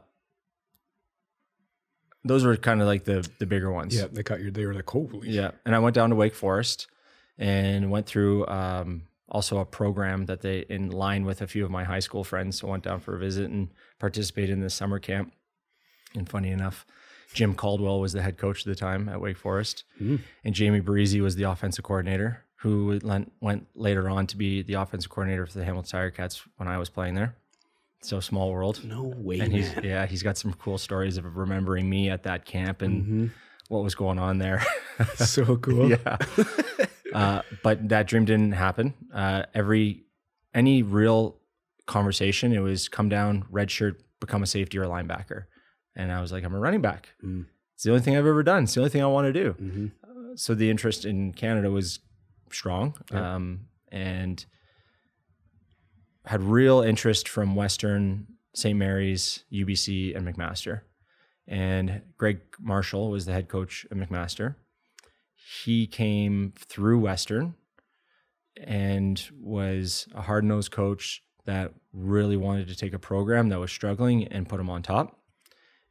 [2.24, 4.50] those were kind of like the the bigger ones Yeah, they cut your.
[4.50, 5.30] They were like, holy.
[5.30, 6.88] yeah, and I went down to Wake Forest
[7.38, 11.70] and went through um, also a program that they in line with a few of
[11.70, 12.58] my high school friends.
[12.58, 13.68] So I went down for a visit and
[14.00, 15.32] participated in the summer camp.
[16.14, 16.84] And funny enough,
[17.34, 20.20] Jim Caldwell was the head coach at the time at Wake Forest, Mm.
[20.44, 22.98] and Jamie Barresi was the offensive coordinator, who
[23.40, 26.78] went, later on to be the offensive coordinator for the Hamilton Tiger Cats when I
[26.78, 27.36] was playing there.
[28.00, 28.80] So small world.
[28.84, 29.84] No way, And he's man.
[29.84, 33.30] yeah, he's got some cool stories of remembering me at that camp and Mhm.
[33.68, 34.62] what was going on there.
[35.16, 35.90] so cool.
[35.90, 36.16] yeah.
[37.12, 38.94] uh, but that dream didn't happen.
[39.12, 40.04] Uh, every
[40.54, 41.36] any real
[41.86, 45.44] conversation, it was come down, red shirt, become a safety or a linebacker,
[45.98, 47.10] and I was like, I'm a running back.
[47.22, 47.44] Mm.
[47.74, 48.64] It's the only thing I've ever done.
[48.64, 49.52] It's the only thing I want to do.
[49.60, 50.38] Mhm.
[50.38, 52.00] So the interest in Canada was
[52.50, 53.34] strong, Yeah.
[53.34, 54.44] um, and
[56.24, 58.78] had real interest from Western, St.
[58.78, 60.82] Mary's, UBC, and McMaster.
[61.46, 64.56] And Greg Marshall was the head coach of McMaster.
[65.64, 67.54] He came through Western
[68.62, 73.70] and was a hard nosed coach that really wanted to take a program that was
[73.72, 75.17] struggling and put him on top.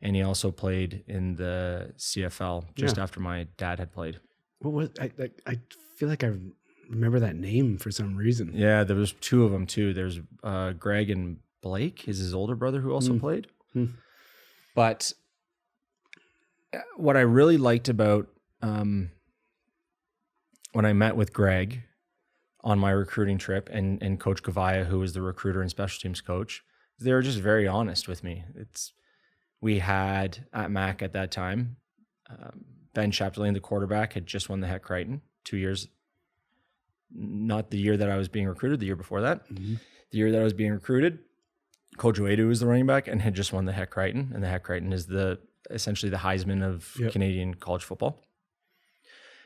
[0.02, 3.04] And he also played in the CFL just Yeah.
[3.04, 4.20] after my dad had played.
[4.60, 5.30] What was I, I?
[5.48, 5.60] I
[5.96, 6.34] feel like I
[6.90, 8.52] remember that name for some reason.
[8.54, 9.94] Yeah, there was two of them too.
[9.94, 13.20] There's uh, Greg and Blake, is his older brother who also Mm.
[13.20, 13.48] played.
[13.74, 13.86] Hmm.
[14.76, 15.12] But
[16.74, 18.28] uh, what I really liked about
[18.62, 19.10] um,
[20.74, 21.84] when I met with Greg
[22.64, 26.22] on my recruiting trip and and Coach Gavaya, who was the recruiter and special teams
[26.22, 26.64] coach,
[27.00, 28.44] they were just very honest with me.
[28.56, 28.94] It's
[29.62, 31.78] we had at Mac at that time,
[32.30, 35.88] um, Ben Chapdelaine, the quarterback, had just won the Hec Crighton two years.
[37.12, 39.48] Not the year that I was being recruited, the year before that.
[39.50, 39.80] Mhm.
[40.12, 41.20] The year that I was being recruited,
[41.98, 44.48] Kojo Aidoo was the running back and had just won the Hec Crighton, and the
[44.48, 45.40] Hec Crighton is the
[45.70, 47.12] essentially the Heisman of Yep.
[47.12, 48.24] Canadian college football.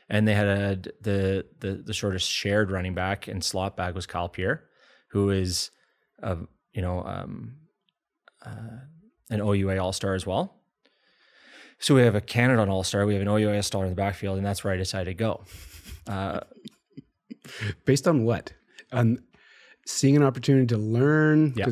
[0.08, 3.94] And they had a, the the the sort of shared running back and slot back
[3.94, 4.64] was Kyle Pierre,
[5.08, 5.70] who is,
[6.22, 6.36] a,
[6.72, 7.56] you know, um,
[8.44, 8.80] uh,
[9.30, 10.54] an OUA All Star as well.
[11.78, 13.96] So we have a Canada All Star, we have an OUA All Star in the
[13.96, 15.44] backfield, and that's where I decided to go.
[16.06, 16.40] Uh,
[17.84, 18.52] Based on what?
[18.92, 19.18] On
[19.86, 21.54] seeing an opportunity to learn.
[21.56, 21.66] Yeah.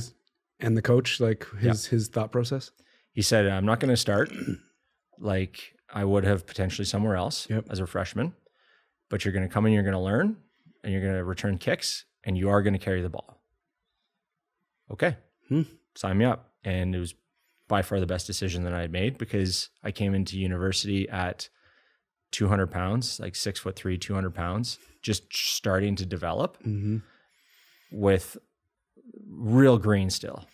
[0.59, 2.71] And the coach, like his his thought process.
[3.13, 4.31] he said, I'm not going to start
[5.19, 7.67] like I would have potentially somewhere else Yep.
[7.71, 8.35] as a freshman,
[9.09, 10.37] but you're going to come in, you're going to learn,
[10.85, 13.41] and you're going to return kicks, and you are going to carry the ball.
[14.91, 15.17] Okay.
[15.49, 15.63] Hmm.
[15.95, 16.53] Sign me up.
[16.65, 17.15] And it was
[17.71, 21.49] by far the best decision that I had made because I came into university at
[22.33, 26.99] 200 pounds, like six foot three, 200 pounds, just starting to develop Mm-hmm.
[27.93, 28.37] with
[29.29, 30.45] real green still.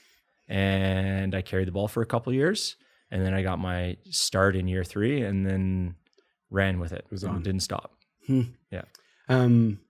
[0.49, 2.77] And I carried the ball for a couple years.
[3.11, 5.95] And then I got my start in year three and then
[6.51, 7.07] ran with it.
[7.11, 7.43] was on.
[7.43, 7.93] Didn't stop.
[8.29, 8.83] Yeah.
[9.29, 9.81] Um,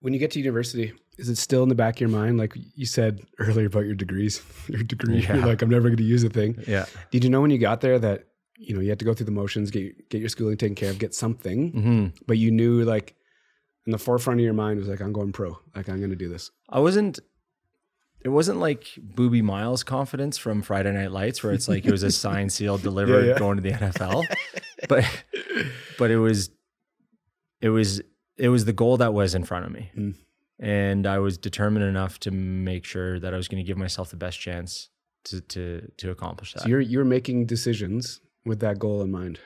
[0.00, 2.38] when you get to university, is it still in the back of your mind?
[2.38, 5.36] Like you said earlier about your degrees, your degree, Yeah.
[5.36, 6.56] you're like, I'm never going to use a thing.
[6.66, 6.86] Yeah.
[7.10, 8.24] Did you know when you got there that,
[8.56, 10.90] you know, you had to go through the motions, get, get your schooling taken care
[10.90, 13.14] of, get something, hmm but you knew like
[13.86, 15.58] in the forefront of your mind was like, I'm going pro.
[15.74, 16.50] Like I'm going to do this.
[16.68, 17.18] I wasn't,
[18.22, 22.02] it wasn't like Boobie Miles confidence from Friday Night Lights where it's like it was
[22.02, 23.38] a signed, sealed, delivered yeah.
[23.38, 24.24] going to the NFL.
[24.88, 25.04] but,
[25.98, 26.50] but it was,
[27.62, 28.02] it was,
[28.36, 29.90] it was the goal that was in front of me.
[29.96, 30.14] Mm.
[30.62, 34.10] And I was determined enough to make sure that I was going to give myself
[34.10, 34.90] the best chance
[35.24, 36.62] to, to, to accomplish that.
[36.62, 39.40] So you're, you're making decisions with that goal in mind.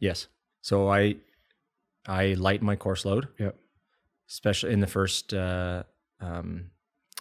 [0.00, 0.26] Yes.
[0.62, 1.16] So I
[2.08, 3.28] I light my course load.
[3.38, 3.56] Yep.
[4.28, 5.84] Especially in the first uh,
[6.20, 6.70] um,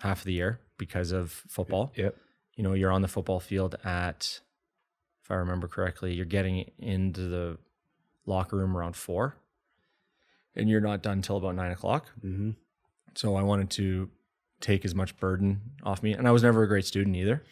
[0.01, 1.93] half of the year because of football.
[1.95, 2.17] Yep.
[2.55, 4.39] You know, you're on the football field at,
[5.23, 7.57] if I remember correctly, you're getting into the
[8.25, 9.35] locker room around four,
[10.55, 12.09] and you're not done till about nine o'clock.
[12.23, 12.51] Mm-hmm.
[13.15, 14.09] So I wanted to
[14.61, 17.43] take as much burden off me, and I was never a great student either.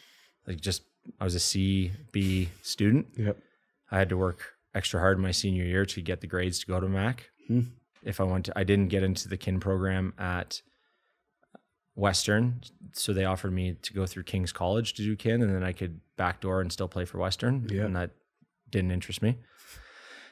[0.47, 0.83] Like just
[1.19, 3.07] I was a C B student.
[3.17, 3.37] Yep.
[3.91, 6.79] I had to work extra hard my senior year to get the grades to go
[6.79, 7.29] to Mac.
[7.47, 7.61] Hmm.
[8.03, 10.61] If I went to, I didn't get into the kin program at
[11.95, 12.61] Western,
[12.93, 15.71] so they offered me to go through King's College to do kin, and then I
[15.71, 17.67] could backdoor and still play for Western.
[17.69, 17.83] Yeah.
[17.83, 18.11] and that
[18.69, 19.37] didn't interest me.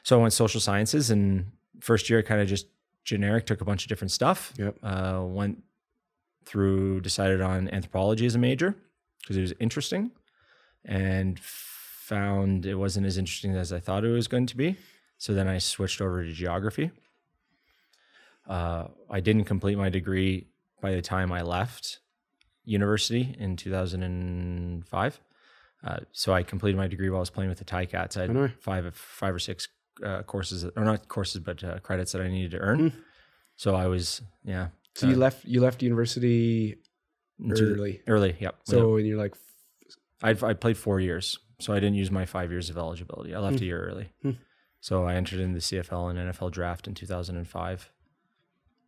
[0.02, 2.66] So I went social sciences, and first year I kind of just
[3.04, 4.52] generic, took a bunch of different stuff.
[4.58, 4.78] Yep.
[4.82, 5.62] Uh, went
[6.44, 8.74] through, decided on anthropology as a major
[9.20, 10.10] because it was interesting,
[10.84, 14.76] and found it wasn't as interesting as I thought it was going to be.
[15.18, 16.90] So then I switched over to geography.
[18.48, 20.48] Uh, I didn't complete my degree
[20.80, 22.00] by the time I left
[22.64, 25.20] university in 2005.
[25.84, 28.16] Uh, so I completed my degree while I was playing with the Ticats.
[28.16, 29.68] I I had five, five or six
[30.04, 32.90] uh, courses, or not courses, but uh, credits that I needed to earn.
[32.90, 32.98] Hmm.
[33.56, 34.68] So I was, yeah.
[34.94, 36.76] So you uh, left, you left university
[37.50, 38.00] early.
[38.06, 38.56] Early, yep.
[38.64, 39.34] So and you're like,
[40.22, 43.34] I'd, I played four years, so I didn't use my five years of eligibility.
[43.34, 44.12] I left a year early.
[44.22, 44.32] Hmm.
[44.80, 47.90] So I entered in the CFL and NFL draft in 2005.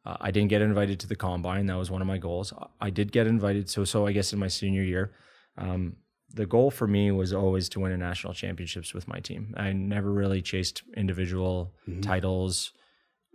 [0.07, 1.67] Uh, I didn't get invited to the combine.
[1.67, 2.53] That was one of my goals.
[2.53, 3.71] I- I did get invited.
[3.71, 5.12] So, so I guess in my senior year,
[5.57, 5.97] um,
[6.33, 9.55] the goal for me was always to win a national championships with my team.
[9.57, 12.03] I never really chased individual Mhm.
[12.03, 12.73] titles,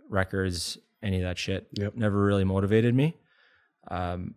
[0.08, 1.68] records, any of that shit.
[1.72, 1.96] Yep.
[1.96, 3.16] Never really motivated me.
[3.88, 4.34] Um,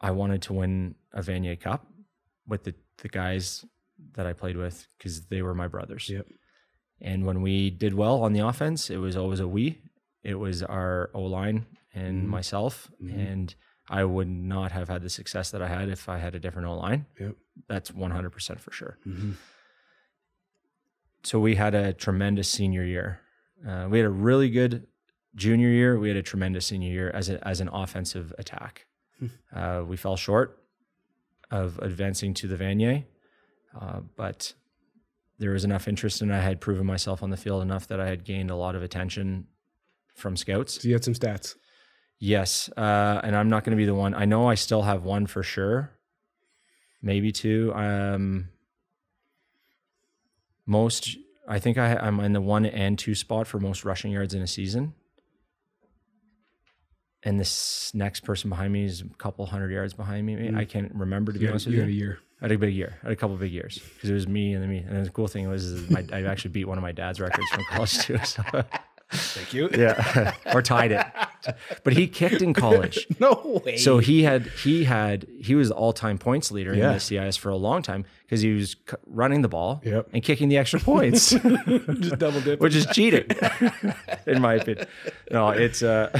[0.00, 1.86] I wanted to win a Vanier Cup
[2.46, 3.64] with the, the guys
[4.14, 6.08] that I played with because they were my brothers.
[6.10, 6.26] Yep.
[7.00, 9.80] And when we did well on the offense, it was always a we.
[10.22, 12.28] It was our O line and Mhm.
[12.28, 12.90] myself.
[13.02, 13.14] Mhm.
[13.32, 13.54] And
[13.88, 16.68] I would not have had the success that I had if I had a different
[16.68, 17.06] O line.
[17.20, 17.36] Yep.
[17.68, 18.98] That's 100% for sure.
[19.06, 19.34] Mhm.
[21.22, 23.20] So we had a tremendous senior year.
[23.66, 24.86] Uh, we had a really good
[25.34, 25.98] junior year.
[25.98, 28.86] We had a tremendous senior year as, a, as an offensive attack.
[29.20, 29.26] Hmm.
[29.54, 30.58] uh, we fell short
[31.50, 33.04] of advancing to the Vanier,
[33.80, 34.54] uh, but
[35.38, 38.08] there was enough interest and I had proven myself on the field enough that I
[38.08, 39.46] had gained a lot of attention
[40.16, 40.82] from scouts.
[40.82, 41.54] so you had some stats.
[42.18, 44.14] Yes, uh, and I'm not going to be the one.
[44.14, 45.90] I know I still have one for sure,
[47.02, 47.72] maybe two.
[47.74, 48.48] Um,
[50.66, 54.34] most, I think I, I'm in the one and two spot for most rushing yards
[54.34, 54.94] in a season.
[57.22, 60.36] And this next person behind me is a couple hundred yards behind me.
[60.36, 60.56] Mm.
[60.56, 61.82] I can't remember to be had, honest with you you.
[61.82, 62.18] had a year.
[62.40, 62.98] I had a big year.
[63.02, 64.84] I had a couple big years because it was me and then me.
[64.86, 67.64] And the cool thing was my, I actually beat one of my dad's records from
[67.64, 68.18] college too.
[68.24, 68.42] So
[69.10, 69.68] Thank you.
[69.72, 71.06] yeah, or tied it.
[71.84, 73.06] But he kicked in college.
[73.20, 73.76] no way.
[73.76, 76.88] So he had he had he was all time points leader Yeah.
[76.88, 80.08] in the CIS for a long time because he was c- running the ball Yep.
[80.12, 82.60] and kicking the extra points, just double dip.
[82.60, 83.26] which is cheating,
[84.26, 84.86] in my opinion.
[85.30, 86.10] No, it's uh,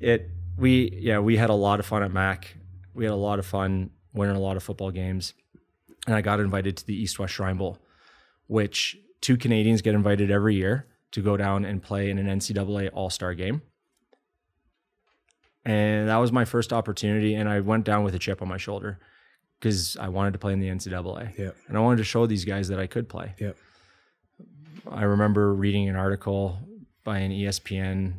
[0.00, 2.56] it we yeah we had a lot of fun at Mac.
[2.94, 5.34] We had a lot of fun winning a lot of football games,
[6.06, 7.78] and I got invited to the East West Shrine Bowl,
[8.46, 12.90] which two Canadians get invited every year to go down and play in an NCAA
[12.92, 13.62] All Star game.
[15.64, 17.36] And that was my first opportunity.
[17.36, 18.98] And I went down with a chip on my shoulder
[19.58, 21.38] because I wanted to play in the NCAA.
[21.38, 21.50] Yeah.
[21.68, 23.32] And I wanted to show these guys that I could play.
[23.38, 23.52] Yeah.
[24.90, 26.58] I remember reading an article
[27.04, 28.14] by an ESPN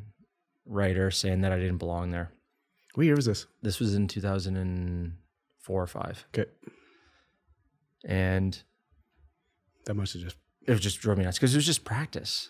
[0.65, 2.31] writer saying that I didn't belong there.
[2.93, 3.45] What year was this?
[3.61, 6.25] This was in 2004 or five.
[6.33, 6.49] Okay.
[8.05, 8.57] And
[9.85, 12.49] That must have just it just drove me nuts because it was just practice.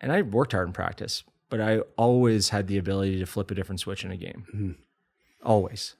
[0.00, 3.54] And I worked hard in practice, but I always had the ability to flip a
[3.54, 4.46] different switch in a game.
[4.54, 4.76] Mhm.
[5.42, 5.96] Always.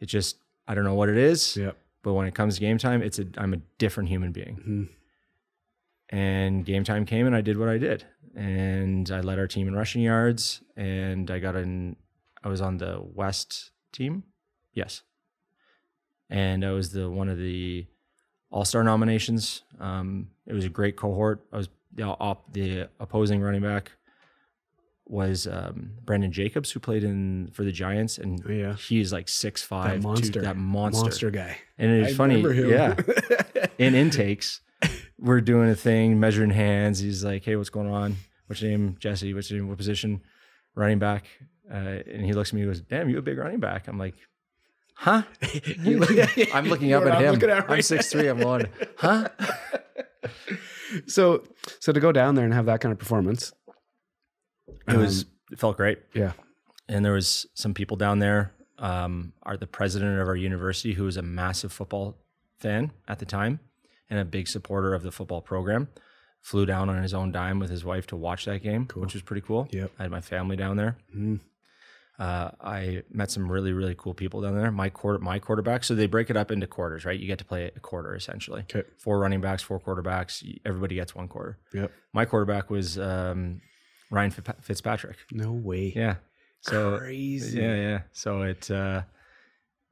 [0.00, 1.72] It just, I don't know what it is, yeah.
[2.02, 4.56] but when it comes to game time, it's a, I'm a different human being.
[4.66, 4.88] Mhm.
[6.10, 8.04] And game time came and I did what I did.
[8.34, 11.96] And I led our team in rushing yards and I got in,
[12.42, 14.22] I was on the West team.
[14.72, 15.02] Yes.
[16.30, 17.86] And I was the one of the
[18.50, 19.62] all star nominations.
[19.80, 21.44] Um, it was a great cohort.
[21.52, 23.92] I was the, op, the opposing running back
[25.06, 28.74] was um, Brandon Jacobs, who played in for the Giants, and Oh, yeah.
[28.74, 30.42] he's like six five, That monster.
[30.42, 31.02] that monster.
[31.02, 31.56] Monster guy.
[31.78, 32.68] And it's funny, him.
[32.68, 32.94] yeah.
[33.78, 34.60] In intakes,
[35.18, 36.98] we're doing a thing, measuring hands.
[36.98, 38.16] He's like, "Hey, what's going on?
[38.48, 39.32] What's your name, Jesse?
[39.32, 39.68] What's your name?
[39.68, 40.20] What position?
[40.74, 41.24] Running back."
[41.72, 43.98] Uh, and he looks at me and goes, "Damn, you a big running back." I'm
[43.98, 44.14] like,
[44.94, 45.22] "Huh?"
[45.84, 46.10] Look-
[46.54, 47.34] I'm looking up at him.
[47.34, 48.26] looking at I'm six three.
[48.28, 49.28] I'm going, "Huh?"
[51.06, 51.42] So
[51.80, 53.52] so to go down there and have that kind of performance.
[54.86, 55.98] It was um, it felt great.
[56.14, 56.32] yeah.
[56.88, 61.04] and there was some people down there um, are the president of our university who
[61.04, 62.16] was a massive football
[62.58, 63.60] fan at the time
[64.10, 65.88] and a big supporter of the football program
[66.40, 69.22] flew down on his own dime with his wife to watch that game which was
[69.22, 69.90] pretty cool Yep.
[69.98, 71.40] i had my family down there Mhm.
[72.18, 75.94] Uh, i met some really really cool people down there my quarter my quarterback so
[75.94, 78.82] they break it up into quarters right you get to play a quarter essentially Okay.
[78.98, 81.92] four running backs four quarterbacks everybody gets one quarter Yep.
[82.12, 83.60] my quarterback was um,
[84.10, 85.92] ryan fitzpatrick No way.
[85.94, 86.16] yeah
[86.60, 87.60] so Crazy.
[87.60, 88.00] yeah, yeah.
[88.12, 89.02] So it, uh,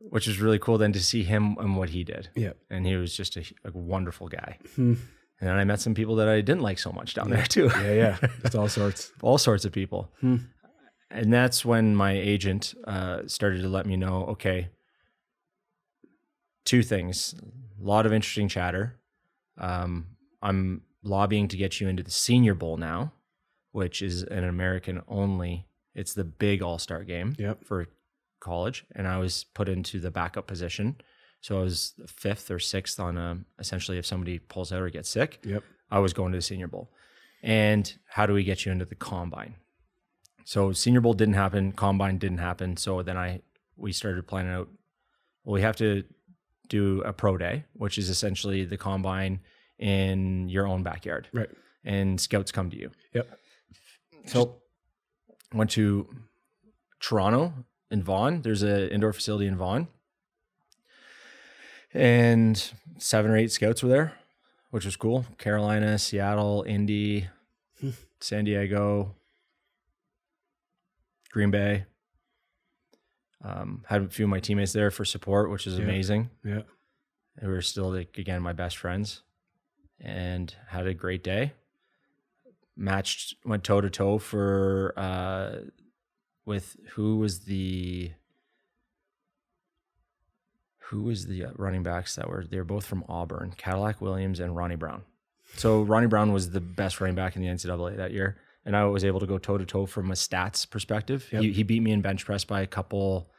[0.01, 2.29] which was really cool then to see him and what he did.
[2.35, 2.55] Yeah.
[2.71, 4.59] And he was just a, a wonderful guy.
[4.75, 4.95] Hmm.
[5.41, 7.71] And then I met some people that I didn't like so much down there too.
[7.77, 8.17] Yeah, yeah.
[8.43, 9.13] That's all sorts.
[9.23, 10.11] All sorts of people.
[10.21, 10.37] Hmm.
[11.11, 14.71] And that's when my agent uh, started to let me know okay,
[16.65, 17.35] two things.
[17.81, 18.99] A lot of interesting chatter.
[19.59, 20.07] Um,
[20.43, 23.13] I'm lobbying to get you into the Senior Bowl now,
[23.73, 25.67] which is an American only.
[25.95, 27.65] It's the big All Star game Yep.
[27.65, 27.87] for
[28.41, 30.97] college, and I was put into the backup position.
[31.41, 35.09] So I was fifth or sixth on a, essentially if somebody pulls out or gets
[35.09, 35.63] sick, Yep.
[35.91, 36.91] I was going to the Senior Bowl.
[37.43, 39.55] And how do we get you into the combine?
[40.47, 42.77] So Senior Bowl didn't happen, combine didn't happen.
[42.77, 43.41] So then I
[43.77, 44.69] we started planning out.
[45.45, 46.05] Well, we have to
[46.69, 49.41] do a pro day, which is essentially the combine
[49.81, 51.51] in your own backyard, Right.
[51.85, 52.93] and scouts come to you.
[53.13, 53.39] Yep.
[54.27, 54.63] So
[55.53, 56.09] went to
[57.01, 57.53] Toronto
[57.91, 58.43] in Vaughan.
[58.43, 59.89] There's an indoor facility in Vaughan.
[61.93, 64.13] And seven or eight scouts were there,
[64.71, 65.27] which was cool.
[65.39, 67.29] Carolina, Seattle, Indy,
[67.81, 67.91] hmm.
[68.21, 69.15] San Diego,
[71.37, 71.85] Green Bay.
[73.45, 75.85] Um, had a few of my teammates there for support, which is Yeah.
[75.85, 76.31] amazing.
[76.43, 76.63] Yeah.
[77.43, 79.23] We were still like again my best friends,
[80.01, 81.53] and had a great day.
[82.75, 85.57] Matched went toe to toe for uh,
[86.47, 88.13] with who was the
[90.89, 94.41] who was the uh, running backs that were they were both from Auburn, Cadillac Williams
[94.41, 95.03] and Ronnie Brown.
[95.57, 98.85] So Ronnie Brown was the best running back in the NCAA that year, and I
[98.85, 101.27] was able to go toe to toe from a stats perspective.
[101.33, 101.43] Yep.
[101.43, 103.31] He, he beat me in bench press by a couple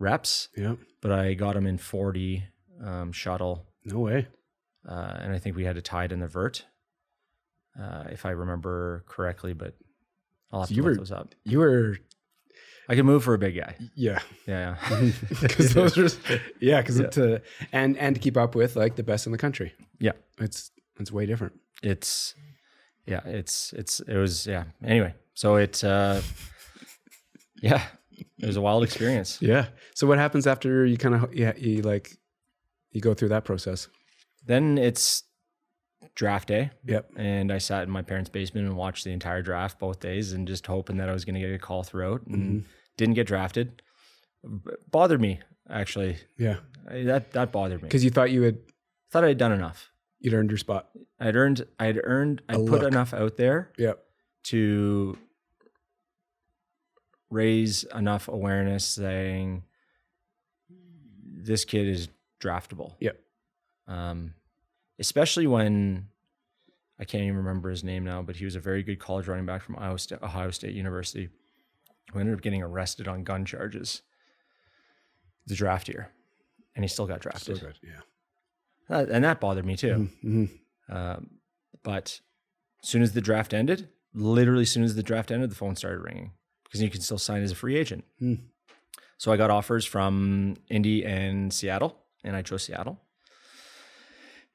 [0.00, 0.78] reps, Yep.
[1.00, 2.42] but I got him in 40
[2.82, 4.26] um, shuttle, No way.
[4.88, 6.64] uh, and I think we had it tied in the vert,
[7.80, 9.52] uh, if I remember correctly.
[9.52, 9.74] But
[10.52, 11.34] I'll have So to look were- those up.
[11.44, 11.98] You were
[12.86, 13.76] I can move for a big guy.
[13.94, 14.20] yeah.
[14.46, 14.76] Yeah,
[15.40, 17.06] Because those are yeah, because Yeah.
[17.08, 17.42] to
[17.72, 19.72] and and to keep up with like the best in the country.
[19.98, 20.12] Yeah.
[20.38, 21.54] It's it's way different.
[21.82, 22.34] it's
[23.06, 24.64] yeah, it's it's it was yeah.
[24.84, 26.20] Anyway, so it uh,
[27.62, 27.82] yeah,
[28.38, 29.38] it was a wild experience.
[29.40, 29.66] Yeah.
[29.94, 32.16] So what happens after you kind of yeah you like
[32.92, 33.88] you go through that process?
[34.46, 35.22] Then it's
[36.14, 36.70] draft day.
[36.84, 37.10] Yep.
[37.16, 40.46] and I sat in my parents' basement and watched the entire draft both days and
[40.46, 42.68] just hoping that I was going to get a call throughout and Mm-hmm.
[42.96, 43.82] didn't get drafted.
[44.44, 45.40] B- bothered me
[45.70, 46.18] actually.
[46.38, 46.58] Yeah.
[46.88, 47.88] I, that that bothered me.
[47.88, 48.58] Because you thought you had
[49.10, 49.90] Thought I had done enough.
[50.24, 50.88] You'd earned your spot.
[51.20, 51.66] I'd earned.
[51.78, 52.42] I'd earned.
[52.48, 52.82] I put look.
[52.82, 54.04] enough out there Yep.
[54.44, 55.16] to
[57.30, 59.62] raise enough awareness, saying
[61.26, 62.08] this kid is
[62.40, 62.94] draftable.
[63.00, 63.20] Yep.
[63.86, 64.34] Um,
[64.98, 66.08] especially when
[66.98, 69.46] I can't even remember his name now, but he was a very good college running
[69.46, 71.28] back from Ohio State, Ohio State University
[72.12, 74.02] who ended up getting arrested on gun charges
[75.46, 76.10] the draft year.
[76.76, 77.56] And he still got drafted.
[77.58, 77.78] So good.
[77.82, 78.00] Yeah.
[78.90, 80.08] Uh, and that bothered me too.
[80.22, 80.44] hmm
[80.88, 81.30] Um,
[81.82, 82.20] but
[82.82, 85.76] as soon as the draft ended, literally as soon as the draft ended, the phone
[85.76, 86.32] started ringing
[86.64, 88.04] because you can still sign as a free agent.
[88.18, 88.34] Hmm.
[89.16, 93.00] So I got offers from Indy and Seattle, and I chose Seattle.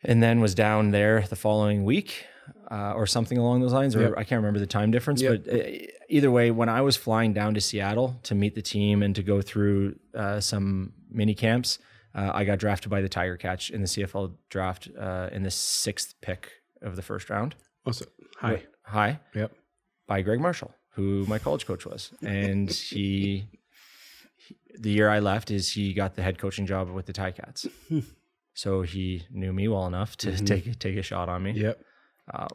[0.03, 2.25] And then was down there the following week,
[2.71, 4.13] uh, or something along those lines, or Yep.
[4.17, 5.21] I can't remember the time difference.
[5.21, 5.45] Yep.
[5.45, 5.67] But uh,
[6.07, 9.23] either way, when I was flying down to Seattle to meet the team and to
[9.23, 11.79] go through uh, some mini camps,
[12.15, 16.15] uh, I got drafted by the Tiger-Cats in the CFL draft uh, in the sixth
[16.21, 16.51] pick
[16.81, 17.55] of the first round.
[17.85, 18.05] Also,
[18.37, 18.63] hi.
[18.83, 19.51] Hi, Yep.
[20.07, 23.47] by Greg Marshall, who my college coach was, and he,
[24.35, 27.67] he- the year I left is he got the head coaching job with the Ticats.
[28.53, 31.51] so he knew me well enough to take take a shot on me.
[31.51, 31.81] Yep.
[32.33, 32.47] Uh,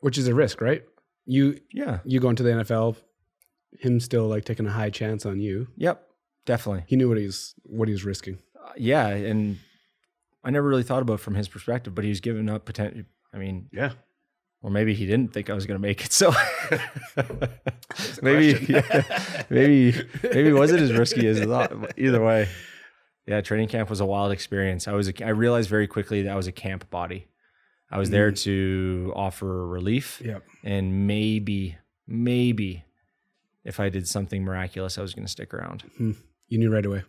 [0.00, 0.82] Which is a risk, right?
[1.26, 1.98] You yeah.
[2.04, 2.96] you go into the NFL,
[3.78, 5.68] him still like taking a high chance on you.
[5.76, 6.02] Yep.
[6.46, 6.84] Definitely.
[6.86, 8.38] He knew what he's what he was risking.
[8.76, 9.58] Yeah, and
[10.44, 13.02] I never really thought about it from his perspective, but he was giving up potential.
[13.32, 13.92] I mean, Yeah.
[14.62, 16.12] or maybe he didn't think I was going to make it.
[16.12, 16.32] So
[18.22, 19.02] maybe, yeah,
[19.50, 19.92] maybe,
[20.22, 21.80] maybe it wasn't as risky as I thought.
[21.80, 22.48] But Either way,
[23.26, 24.88] yeah, training camp was a wild experience.
[24.88, 27.28] I was, a, I realized very quickly that I was a camp body.
[27.90, 28.42] I was there mm.
[28.42, 30.42] to offer relief, Yep.
[30.62, 32.84] and maybe, maybe,
[33.64, 35.82] if I did something miraculous, I was going to stick around.
[35.96, 36.12] Hmm.
[36.48, 37.04] You knew right away.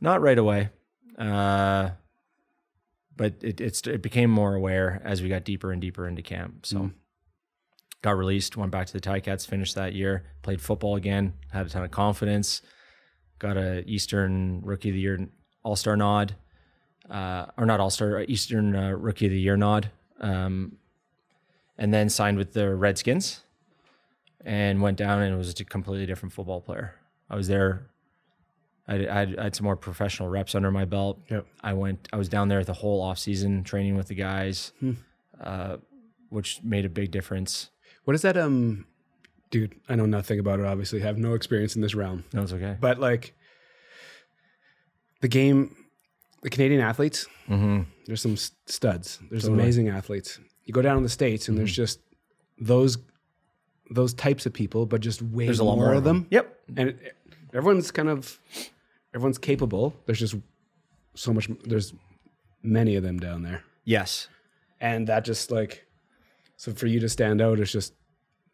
[0.00, 0.70] Not right away,
[1.18, 1.90] uh,
[3.16, 6.66] but it it's, it became more aware as we got deeper and deeper into camp.
[6.66, 6.92] So Mm.
[8.02, 11.68] got released, went back to the Ticats, finished that year, played football again, had a
[11.68, 12.62] ton of confidence,
[13.38, 15.28] got a Eastern Rookie of the Year
[15.62, 16.34] All Star nod,
[17.10, 19.90] uh, or not All Star, Eastern uh, Rookie of the Year nod,
[20.20, 20.78] um,
[21.78, 23.42] and then signed with the Redskins,
[24.44, 26.94] and went down and was a completely different football player.
[27.30, 27.86] I was there.
[28.92, 31.18] I had, I had, I had some more professional reps under my belt.
[31.30, 31.46] Yep.
[31.62, 32.08] I went.
[32.12, 34.72] I was down there the whole off season training with the guys,
[35.40, 35.76] uh,
[36.28, 37.70] which made a big difference.
[38.04, 38.36] What is that?
[38.36, 38.86] Um,
[39.50, 40.66] dude, I know nothing about it.
[40.66, 42.24] Obviously, have no experience in this realm.
[42.32, 42.76] No, it's okay.
[42.80, 43.34] But like
[45.20, 45.76] the game,
[46.42, 47.82] the Canadian athletes, Mm-hmm.
[48.06, 49.18] there's some studs.
[49.30, 49.60] There's Totally.
[49.62, 50.38] amazing athletes.
[50.64, 52.00] You go down in the states, and there's just
[52.58, 52.98] those
[53.90, 56.26] those types of people, but just way There's a lot more of them.
[56.30, 56.58] Yep.
[56.76, 57.16] And it,
[57.52, 58.38] everyone's kind of
[59.14, 59.94] everyone's capable.
[60.06, 60.34] There's just
[61.14, 61.48] so much.
[61.64, 61.94] There's
[62.62, 64.28] many of them down there, Yes.
[64.80, 65.86] and that just like
[66.56, 67.92] so for you to stand out is just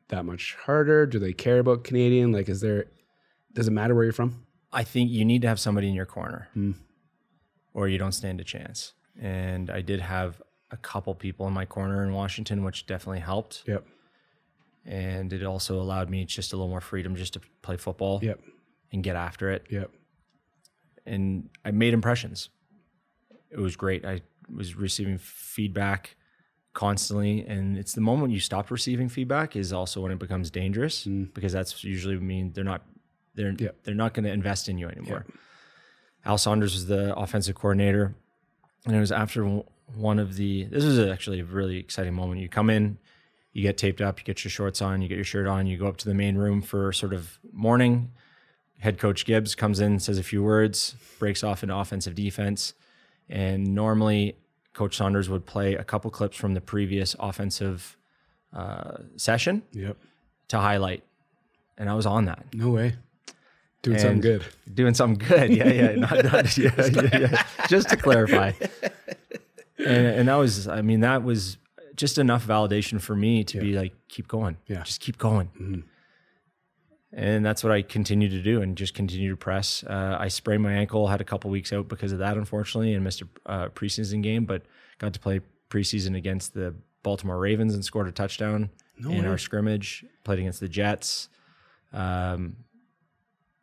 [0.09, 1.06] that much harder.
[1.06, 2.32] Do they care about Canadian?
[2.32, 2.86] Like, is there?
[3.52, 4.44] Does it matter where you're from?
[4.72, 6.72] I think you need to have somebody in your corner, Hmm.
[7.74, 8.92] or you don't stand a chance.
[9.20, 10.40] And I did have
[10.70, 13.64] a couple people in my corner in Washington, which definitely helped.
[13.66, 13.86] Yep.
[14.84, 18.40] And it also allowed me just a little more freedom just to play football Yep.
[18.92, 19.66] and get after it.
[19.70, 19.90] Yep.
[21.09, 22.50] And I made impressions.
[23.50, 24.04] It was great.
[24.04, 24.22] I
[24.54, 26.16] was receiving feedback
[26.74, 31.06] constantly, and it's the moment you stop receiving feedback is also when it becomes dangerous
[31.06, 31.32] mm.
[31.34, 32.82] because that's usually mean they're not
[33.34, 33.70] they're Yeah.
[33.84, 35.24] they're not going to invest in you anymore.
[36.24, 38.14] Al Saunders was the offensive coordinator,
[38.84, 39.62] and it was after
[39.94, 40.64] one of the.
[40.64, 42.40] This was actually a really exciting moment.
[42.40, 42.98] You come in,
[43.52, 45.78] you get taped up, you get your shorts on, you get your shirt on, you
[45.78, 48.12] go up to the main room for sort of morning.
[48.79, 52.74] Head coach Gibbs comes in, says a few words, breaks off into offensive defense,
[53.29, 54.37] and normally
[54.72, 57.97] Coach Saunders would play a couple clips from the previous offensive
[58.53, 59.97] uh, session Yep.
[60.49, 61.03] to highlight,
[61.76, 62.95] and I was on that No way.
[63.83, 64.45] Doing something good.
[64.72, 65.51] doing something good.
[65.51, 67.43] Yeah, yeah, not, not yeah, yeah, yeah.
[67.68, 68.53] Just to clarify.
[69.79, 71.59] And, and that was, I mean, that was
[71.95, 74.57] just enough validation for me to be like, keep going.
[74.66, 74.83] Yeah.
[74.83, 75.85] Just keep going.
[77.19, 79.83] And that's what I continue to do and just continue to press.
[79.83, 83.03] Uh, I sprained my ankle, had a couple weeks out because of that, unfortunately, and
[83.03, 84.62] missed a uh, preseason game, but
[84.99, 88.71] got to play preseason against the Baltimore Ravens and scored a touchdown
[89.11, 90.05] in our scrimmage.
[90.23, 91.29] Played against the Jets.
[91.93, 92.55] Um,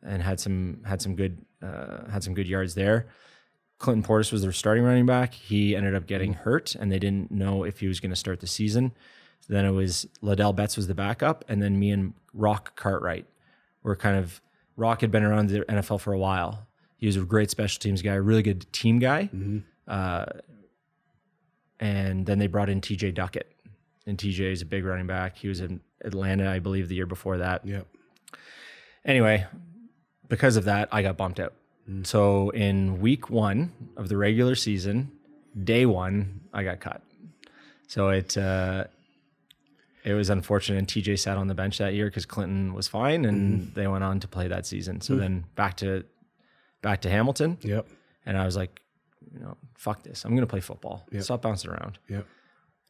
[0.02, 3.06] and had some had some good uh, had some good yards there.
[3.78, 5.32] Clinton Portis was their starting running back.
[5.32, 8.40] He ended up getting hurt, and they didn't know if he was going to start
[8.40, 8.92] the season.
[9.48, 13.24] Then it was Ladell Betts was the backup, and then me and Rock Cartwright
[13.86, 14.42] were kind of.
[14.76, 16.66] Rock had been around the NFL for a while.
[16.98, 19.30] He was a great special teams guy, really good team guy.
[19.88, 20.26] Uh,
[21.80, 23.50] and then they brought in TJ Duckett,
[24.06, 25.36] and TJ is a big running back.
[25.38, 27.86] He was in Atlanta, I believe, the year before that Yep.
[29.04, 29.46] anyway,
[30.28, 31.54] because of that, I got bumped out.
[32.02, 35.12] So in week one of the regular season,
[35.62, 37.00] day one, I got cut.
[37.86, 38.84] So it uh,
[40.06, 40.78] it was unfortunate.
[40.78, 43.74] And TJ sat on the bench that year because Clinton was fine, and Mm-hmm.
[43.74, 45.00] they went on to play that season.
[45.02, 46.04] So then back to
[46.80, 47.86] back to Hamilton, Yep.
[48.24, 48.80] and I was like,
[49.32, 50.24] you know, fuck this.
[50.24, 51.04] I'm gonna play football.
[51.12, 51.22] Yep.
[51.24, 51.98] Stop bouncing around.
[52.08, 52.24] Yep.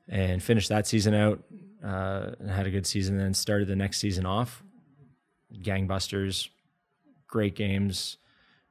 [0.09, 1.43] And finished that season out.
[1.85, 3.17] Uh, and had a good season.
[3.19, 4.63] Then started the next season off,
[5.53, 6.49] gangbusters,
[7.29, 8.17] great games.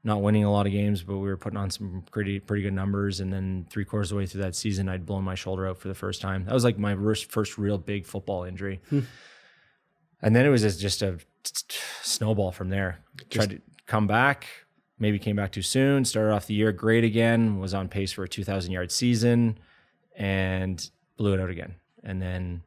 [0.06, 2.74] Not winning a lot of games, but we were putting on some pretty pretty good
[2.74, 3.20] numbers.
[3.20, 5.80] And then three quarters of the way through that season, I'd blown my shoulder out
[5.80, 6.46] for the first time.
[6.46, 8.82] That was like my first first real big football injury.
[8.90, 9.00] Hmm.
[10.22, 11.18] And then it was just- just a
[12.02, 13.00] snowball from there.
[13.30, 14.48] Tried to come back,
[15.00, 16.06] maybe came back too soon.
[16.06, 17.60] Started off the year great again.
[17.60, 19.58] Was on pace for a 2,000 yard season,
[20.16, 21.76] and blew it out again.
[22.04, 22.62] And then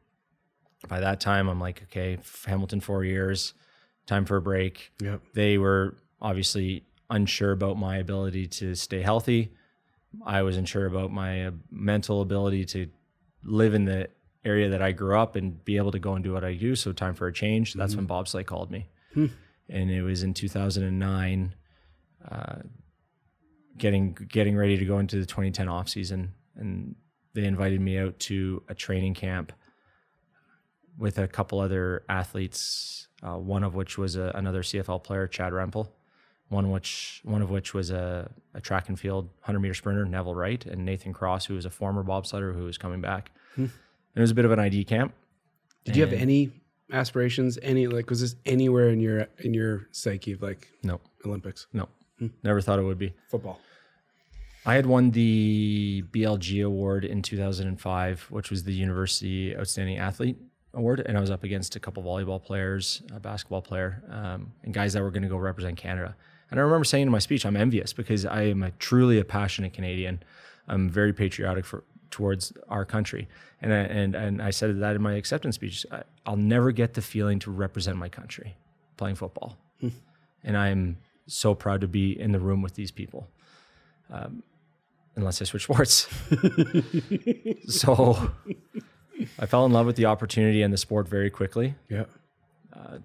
[0.87, 3.53] by that time, I'm like, okay, Hamilton four years,
[4.05, 4.91] time for a break.
[5.01, 5.21] Yep.
[5.33, 9.53] They were obviously unsure about my ability to stay healthy.
[10.25, 12.87] I was unsure about my uh, mental ability to
[13.43, 14.09] live in the
[14.45, 16.75] area that I grew up and be able to go and do what I do.
[16.75, 17.73] So time for a change.
[17.73, 18.89] That's when bobsleigh called me,
[19.69, 21.55] and it was in 2009.
[22.29, 22.55] Uh,
[23.77, 26.95] getting getting ready to go into the 2010 off season, and
[27.33, 29.53] they invited me out to a training camp
[30.97, 33.07] with a couple other athletes.
[33.21, 35.89] Uh, one of which was a, another CFL player, Chad Rempel.
[36.49, 40.33] One which one of which was a, a track and field 100 meter sprinter, Neville
[40.35, 43.31] Wright, and Nathan Cross, who was a former bobsledder who was coming back.
[43.55, 43.69] And
[44.15, 45.13] it was a bit of an ID camp.
[45.85, 46.51] Did you have any
[46.91, 47.59] aspirations?
[47.61, 51.67] Any like was this anywhere in your in your psyche of like No, Olympics?
[51.71, 51.87] no,
[52.43, 53.13] never thought it would be.
[53.29, 53.59] Football.
[54.65, 60.37] I had won the BLG award in 2005, which was the University Outstanding Athlete
[60.73, 64.73] Award, and I was up against a couple volleyball players, a basketball player, um, and
[64.73, 66.15] guys that were going to go represent Canada.
[66.51, 69.25] And I remember saying in my speech, "I'm envious because I am a, truly a
[69.25, 70.23] passionate Canadian.
[70.67, 73.27] I'm very patriotic for towards our country."
[73.61, 75.85] And I, and and I said that in my acceptance speech.
[75.91, 78.55] I, I'll never get the feeling to represent my country
[78.97, 79.89] playing football, hmm.
[80.43, 80.97] and I'm
[81.27, 83.27] so proud to be in the room with these people
[84.11, 84.43] um,
[85.15, 86.07] unless I switch sports.
[87.67, 88.31] so
[89.37, 91.75] I fell in love with the opportunity and the sport very quickly.
[91.89, 92.05] Yeah.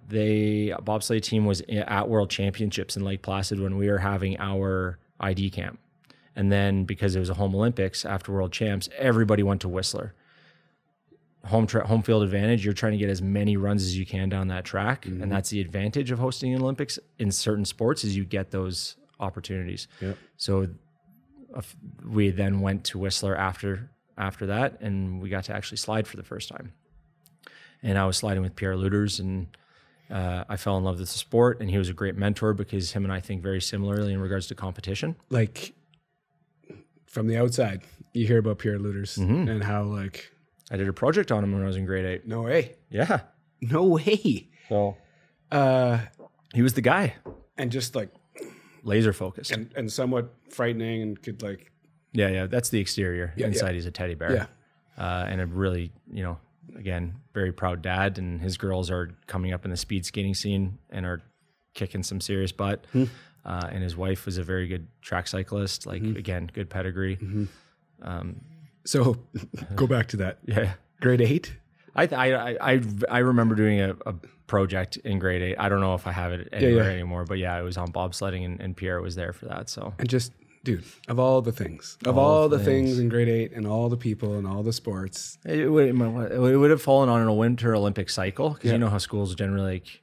[0.09, 4.99] They bobsleigh team was at World Championships in Lake Placid when we were having our
[5.21, 5.79] ID camp.
[6.37, 10.15] And then because it was a home Olympics after World Champs, everybody went to Whistler.
[11.47, 12.65] Home tra- home field advantage.
[12.65, 15.51] You're trying to get as many runs as you can down that track, and that's
[15.51, 19.87] the advantage of hosting an Olympics in certain sports is you get those opportunities.
[20.01, 20.17] Yep.
[20.39, 20.69] So
[21.55, 21.61] uh,
[22.03, 26.17] we then went to Whistler after after that, and we got to actually slide for
[26.17, 26.73] the first time.
[27.85, 29.47] And I was sliding with Pierre Lueders, and
[30.11, 31.61] uh, I fell in love with the sport.
[31.61, 34.47] And he was a great mentor because him and I think very similarly in regards
[34.49, 35.15] to competition.
[35.31, 35.75] Like
[37.07, 37.83] from the outside,
[38.13, 40.31] you hear about Pierre Lueders and how like
[40.71, 42.27] I did a project on him when I was in grade eight.
[42.27, 43.21] no way, Yeah,
[43.61, 44.49] no way.
[44.69, 44.97] so
[45.53, 45.99] Uh,
[46.55, 47.15] he was the guy,
[47.59, 48.09] and just like
[48.83, 49.51] laser focused.
[49.53, 51.71] and, and somewhat frightening and could like
[52.13, 53.33] Yeah, yeah, that's the exterior.
[53.37, 53.73] Yeah, Inside, yeah.
[53.75, 54.33] he's a teddy bear.
[54.33, 54.47] yeah
[54.97, 56.39] uh, and a really, you know,
[56.77, 58.19] again, very proud dad.
[58.19, 61.23] And his girls are coming up in the speed skating scene and are
[61.75, 62.87] kicking some serious butt.
[62.93, 63.05] Hmm.
[63.45, 65.87] Uh, and his wife was a very good track cyclist.
[65.87, 66.17] Like Mm-hmm.
[66.17, 67.19] again, good pedigree.
[68.87, 69.17] So
[69.75, 71.57] go back to that Yeah, grade eight.
[71.97, 74.15] I, th- I I I remember doing a, a
[74.47, 75.57] project in grade eight.
[75.59, 76.91] I don't know if I have it anywhere yeah.
[76.91, 79.69] anymore, but yeah, it was on bobsledding, and, and Pierre was there for that.
[79.71, 80.33] So And just,
[80.65, 82.89] dude, of all the things, of All all the things.
[82.91, 86.57] things in grade eight and all the people and all the sports, It would, it
[86.59, 88.73] would have fallen on a winter Olympic cycle because Yeah.
[88.73, 90.03] you know how schools generally like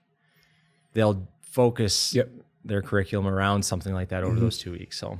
[0.93, 2.27] they'll focus Yep.
[2.27, 2.39] Mm-hmm.
[2.65, 4.97] their curriculum around something like that over those two weeks.
[4.97, 5.19] So,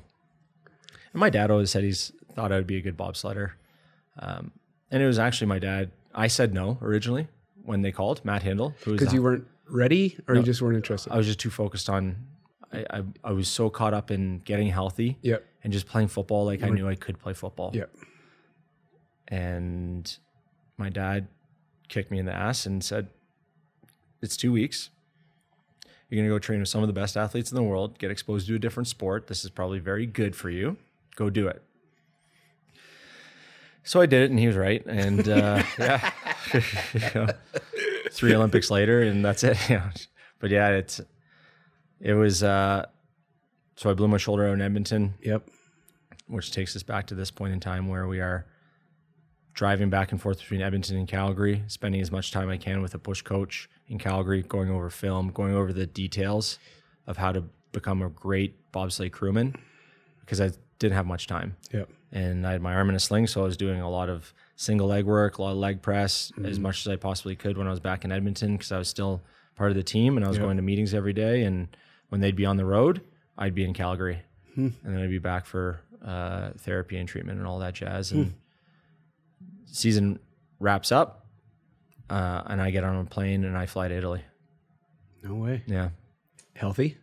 [1.14, 3.52] and my dad always said he's thought I would be a good bobsledder,
[4.20, 4.52] um,
[4.92, 5.92] and it was actually my dad.
[6.14, 7.28] I said no originally
[7.64, 11.12] when they called Matt Hindle, because you weren't ready or you just weren't interested.
[11.12, 12.16] I was just too focused on.
[12.74, 15.46] I, I I was so caught up in getting healthy Yep.
[15.64, 17.94] and just playing football like I knew I could play football Yep.
[19.28, 20.18] and
[20.78, 21.28] my dad
[21.88, 23.08] kicked me in the ass and said,
[24.22, 24.90] It's two weeks.
[26.10, 28.12] You're going to go train with some of the best athletes in the world, get
[28.12, 29.28] exposed to a different sport.
[29.28, 30.76] This is probably very good for you.
[31.16, 31.62] Go do it.
[33.84, 34.84] So I did it, and he was right.
[34.86, 36.12] And uh, yeah,
[36.94, 37.28] You know,
[38.12, 39.58] three Olympics later, and that's it.
[39.70, 39.90] You know.
[40.40, 41.00] But yeah, it's
[42.02, 42.44] it was.
[42.44, 42.86] Uh,
[43.78, 45.48] so I blew my shoulder out in Edmonton Yep.
[46.28, 48.46] which takes us back to this point in time where we are
[49.54, 52.94] driving back and forth between Edmonton and Calgary, spending as much time I can with
[52.94, 56.60] a push coach in Calgary, going over film, going over the details
[57.08, 59.56] of how to become a great bobsleigh crewman
[60.20, 61.56] because I didn't have much time.
[61.74, 61.90] Yep.
[62.14, 64.34] and I had my arm in a sling, so I was doing a lot of
[64.58, 67.68] single leg work, a lot of leg press, as much as I possibly could when
[67.68, 69.22] I was back in Edmonton because I was still
[69.56, 70.44] part of the team and I was Yeah.
[70.44, 71.44] going to meetings every day.
[71.44, 71.68] And
[72.12, 73.02] when they'd be on the road,
[73.38, 74.22] I'd be in Calgary,
[74.56, 78.12] and then I'd be back for uh, therapy and treatment and all that jazz.
[78.12, 78.34] And
[79.66, 80.20] season
[80.60, 81.26] wraps up,
[82.10, 84.22] uh, and I get on a plane and I fly to Italy.
[85.24, 85.64] No way.
[85.66, 85.90] Yeah,
[86.56, 86.98] Healthy?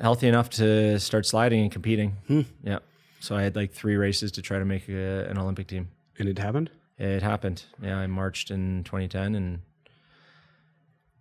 [0.00, 2.16] healthy enough to start sliding and competing.
[2.62, 2.80] Yeah.
[3.20, 5.88] So I had like three races to try to make a, an Olympic team.
[6.18, 6.70] And it happened?
[6.98, 7.64] It happened.
[7.82, 9.60] Yeah, I marched in 2010, and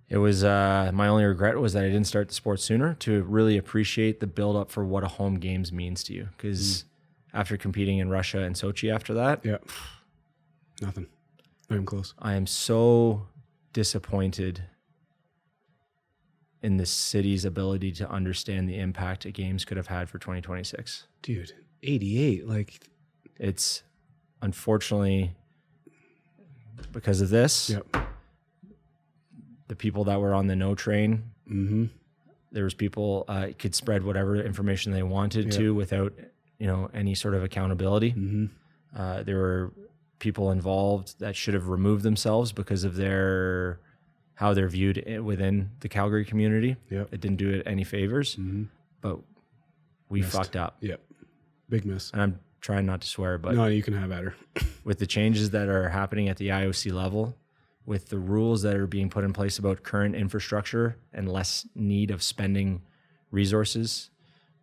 [0.09, 3.23] it was uh, my only regret was that I didn't start the sport sooner to
[3.23, 6.29] really appreciate the build up for what a home games means to you.
[6.37, 6.85] Because
[7.33, 9.57] after competing in Russia and Sochi after that, Yeah.
[10.81, 11.07] Nothing.
[11.69, 12.13] Not even close.
[12.19, 13.27] I am so
[13.73, 14.63] disappointed
[16.61, 21.07] in the city's ability to understand the impact a games could have had for 2026.
[21.21, 21.53] Dude,
[21.83, 22.47] 88.
[22.47, 22.87] Like,
[23.37, 23.83] It's
[24.41, 25.33] unfortunately
[26.91, 27.85] because of this, yep.
[29.67, 31.85] The people that were on the no train, Mm-hmm.
[32.51, 35.59] there was people uh, could spread whatever information they wanted Yeah.
[35.59, 36.13] to without
[36.57, 38.11] you know any sort of accountability.
[38.13, 38.45] Mm-hmm.
[38.99, 39.73] Uh, there were
[40.19, 43.79] people involved that should have removed themselves because of their
[44.35, 46.75] how they're viewed within the Calgary community.
[46.89, 47.13] Yep.
[47.13, 48.63] It didn't do it any favors, Mm-hmm.
[49.01, 49.19] but
[50.09, 50.31] we Missed.
[50.33, 50.77] fucked up.
[50.81, 51.01] Yep.
[51.69, 52.11] Big miss.
[52.11, 54.35] And I'm trying not to swear, but no, you can have at her.
[54.83, 57.35] with the changes that are happening at the IOC level,
[57.85, 62.11] with the rules that are being put in place about current infrastructure and less need
[62.11, 62.81] of spending
[63.31, 64.09] resources,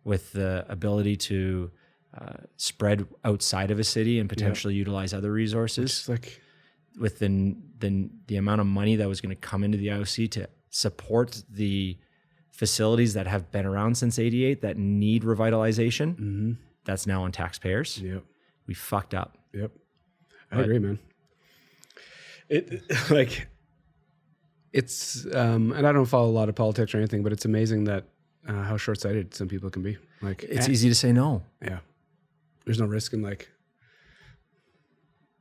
[0.03, 1.71] with the ability to
[2.19, 6.41] uh, spread outside of a city and potentially utilize other resources, like,
[6.99, 10.29] with the, the the amount of money that was going to come into the IOC
[10.31, 11.97] to support the
[12.51, 16.51] facilities that have been around since '88 that need revitalization, mm-hmm.
[16.85, 17.99] that's now on taxpayers.
[17.99, 18.23] Yep.
[18.67, 19.37] We fucked up.
[19.53, 19.71] Yep.
[20.51, 20.99] I But- agree, man.
[22.53, 23.47] It like
[24.71, 27.85] it's um and I don't follow a lot of politics or anything, but it's amazing
[27.85, 28.05] that
[28.47, 29.97] uh, how short sighted some people can be.
[30.21, 31.41] Like It's eh, easy to say no.
[31.61, 31.79] yeah.
[32.65, 33.49] There's no risk in like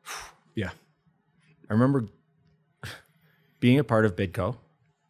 [0.55, 0.71] Yeah.
[1.69, 2.09] I remember
[3.61, 4.55] being a part of Bidco.
[4.55, 4.57] I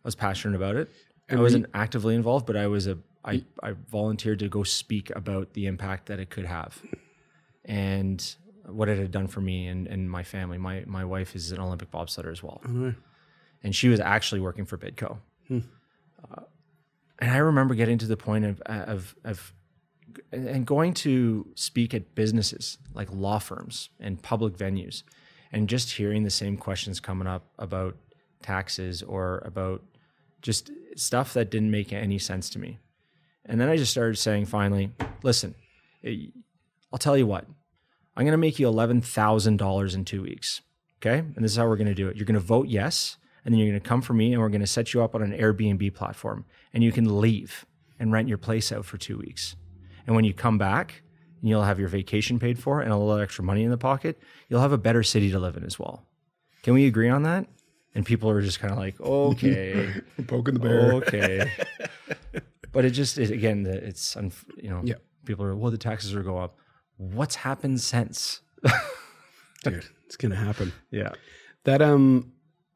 [0.05, 0.91] was passionate about it.
[1.29, 5.11] And I wasn't actively involved, but I was a I, I volunteered to go speak
[5.15, 6.83] about the impact that it could have
[7.65, 8.35] and
[8.67, 10.59] what it had done for me and, and my family.
[10.59, 12.61] My my wife is an Olympic bobsledder as well.
[12.65, 12.95] Don't
[13.63, 15.19] and she was actually working for Bidco.
[15.51, 16.43] Uh,
[17.19, 19.53] and I remember getting to the point of of of
[20.33, 25.03] and and going to speak at businesses like law firms and public venues,
[25.53, 27.97] and just hearing the same questions coming up about
[28.43, 29.83] taxes or about
[30.43, 32.79] just stuff that didn't make any sense to me.
[33.47, 34.93] And then I just started saying, finally,
[35.23, 35.55] listen,
[36.05, 36.27] eh,
[36.93, 37.47] I'll tell you what,
[38.17, 40.61] I'm going to make you $11,000 in two weeks.
[41.01, 41.19] Okay.
[41.19, 42.17] And this is how we're going to do it.
[42.17, 43.17] You're going to vote yes.
[43.45, 45.15] And then you're going to come for me and we're going to set you up
[45.15, 47.67] on an Airbnb platform and you can leave
[47.99, 49.57] and rent your place out for two weeks.
[50.07, 51.03] And when you come back,
[51.43, 54.21] you'll have your vacation paid for and a little extra money in the pocket.
[54.49, 56.07] You'll have a better city to live in as well.
[56.63, 57.47] Can we agree on that?
[57.95, 59.93] And people are just kind of like, okay,
[60.29, 60.93] Poking the bear.
[60.95, 61.51] okay.
[62.73, 64.17] but it just, it, again, it's,
[64.57, 64.95] you know, Yeah.
[65.25, 66.59] people are, well, the taxes are go up.
[66.97, 68.41] What's happened since?
[69.65, 70.73] Dude, it's gonna happen.
[70.91, 71.13] Yeah.
[71.65, 72.33] That um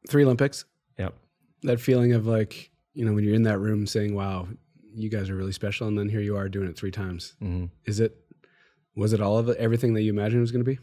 [0.09, 0.65] three Olympics,
[0.97, 1.13] Yep.
[1.63, 4.47] that feeling of like, you know, when you're in that room saying, Wow,
[4.93, 7.35] you guys are really special, and then here you are doing it three times.
[7.39, 8.17] hmm Is it
[8.95, 10.79] was it all of it, everything that you imagined it was gonna be?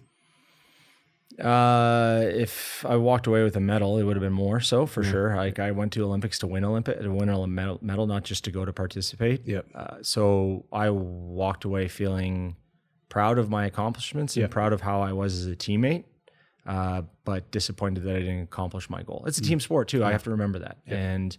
[1.41, 5.03] Uh, if I walked away with a medal, it would have been more so for
[5.03, 5.35] sure.
[5.35, 8.45] Like I went to Olympics to win Olympic, to win a medal, medal, not just
[8.45, 9.45] to go to participate.
[9.45, 9.67] Yep.
[9.75, 12.55] Uh, so I walked away feeling
[13.15, 14.49] proud of my accomplishments and Yeah.
[14.49, 16.05] proud of how I was as a teammate,
[16.67, 19.25] uh, but disappointed that I didn't accomplish my goal.
[19.29, 20.03] It's a team sport too.
[20.05, 20.79] I have to remember that.
[20.87, 21.37] And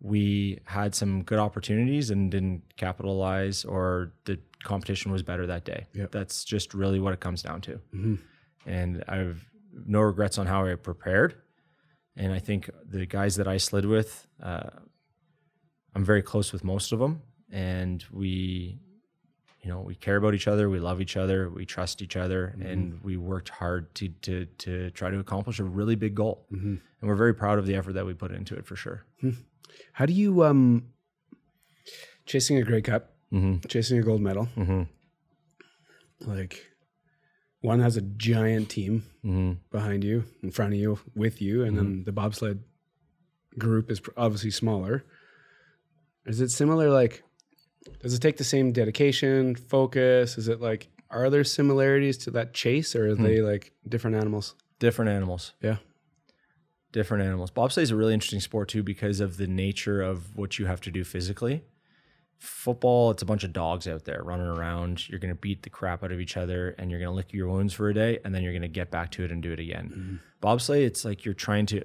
[0.00, 5.86] we had some good opportunities and didn't capitalize, or the competition was better that day.
[6.10, 7.80] That's just really what it comes down to.
[7.94, 8.18] Mhm.
[8.64, 9.46] And I've
[9.86, 11.34] no regrets on how I prepared.
[12.16, 14.70] And I think the guys that I slid with, uh,
[15.94, 18.78] I'm very close with most of them, and we,
[19.62, 22.54] you know, we care about each other, we love each other, we trust each other,
[22.60, 26.46] and we worked hard to to to try to accomplish a really big goal.
[26.52, 26.76] Mm-hmm.
[27.00, 29.04] And we're very proud of the effort that we put into it for sure.
[29.92, 30.86] How do you um
[32.26, 33.66] chasing a Grey Cup, Mm-hmm.
[33.68, 34.48] chasing a gold medal?
[34.56, 34.82] Mm-hmm.
[36.20, 36.66] Like
[37.60, 39.52] one has a giant team Mm-hmm.
[39.70, 42.64] behind you, in front of you, with you, and then the bobsled
[43.58, 45.04] group is obviously smaller.
[46.24, 46.88] Is it similar?
[46.88, 47.22] Like,
[48.00, 50.38] does it take the same dedication, focus?
[50.38, 53.22] Is it like are there similarities to that chase, or are hmm.
[53.22, 54.54] they like different animals?
[54.78, 55.52] Different animals.
[55.60, 55.76] Yeah.
[56.92, 57.50] different animals.
[57.50, 60.80] Bobsleigh is a really interesting sport too because of the nature of what you have
[60.82, 61.62] to do physically.
[62.38, 65.08] Football, it's a bunch of dogs out there running around.
[65.08, 67.32] You're going to beat the crap out of each other and you're going to lick
[67.32, 69.42] your wounds for a day and then you're going to get back to it and
[69.42, 70.20] do it again.
[70.42, 70.46] Mm-hmm.
[70.48, 71.84] Bobsleigh, it's like you're trying to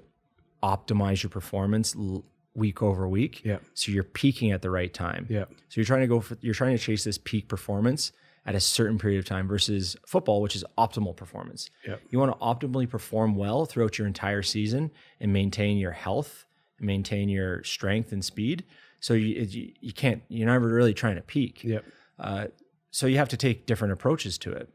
[0.63, 2.23] optimize your performance l-
[2.55, 3.43] week over week.
[3.43, 3.57] Yeah.
[3.73, 5.27] So you're peaking at the right time.
[5.29, 5.45] Yeah.
[5.69, 8.11] So you're trying to go for you're trying to chase this peak performance
[8.45, 11.69] at a certain period of time versus football, which is optimal performance.
[11.87, 12.01] Yep.
[12.09, 16.45] You want to optimally perform well throughout your entire season and maintain your health,
[16.79, 18.63] maintain your strength and speed.
[18.99, 21.63] So you you, you can't you're never really trying to peak.
[21.63, 21.85] Yep.
[22.19, 22.47] Uh,
[22.91, 24.69] so you have to take different approaches to it.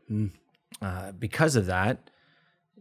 [0.82, 2.10] Uh, because of that,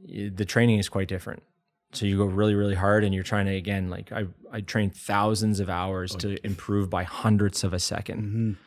[0.05, 1.43] the training is quite different.
[1.91, 4.95] So you go really, really hard, and you're trying to again, like I, I trained
[4.95, 8.57] thousands of hours to improve by hundredths of a 2nd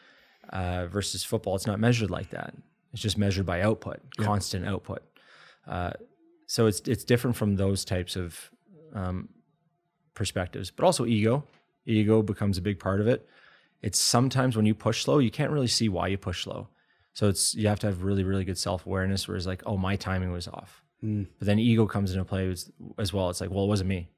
[0.51, 2.53] Uh, versus football, it's not measured like that.
[2.93, 5.03] It's just measured by output, constant output.
[5.67, 5.93] Uh,
[6.47, 8.51] so it's it's different from those types of
[8.93, 9.29] um,
[10.15, 11.45] perspectives, but also ego.
[11.87, 13.27] Ego becomes a big part of it.
[13.81, 16.69] It's sometimes when you push slow, you can't really see why you push slow.
[17.15, 19.27] So it's you have to have really, really good self awareness.
[19.27, 20.83] Where it's like, oh, my timing was off.
[21.05, 21.27] Mm.
[21.39, 23.31] But then ego comes into play as, as well.
[23.31, 24.09] It's like, well, it wasn't me.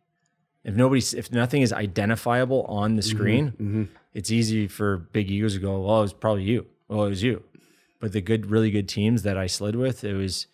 [0.64, 3.16] If nobody, if nothing is identifiable on the mm-hmm.
[3.16, 3.84] screen, mm-hmm.
[4.14, 6.66] it's easy for big egos to go, well, it was probably you.
[6.88, 7.42] Well, it was you.
[8.00, 10.46] But the good, really good teams that I slid with, it was,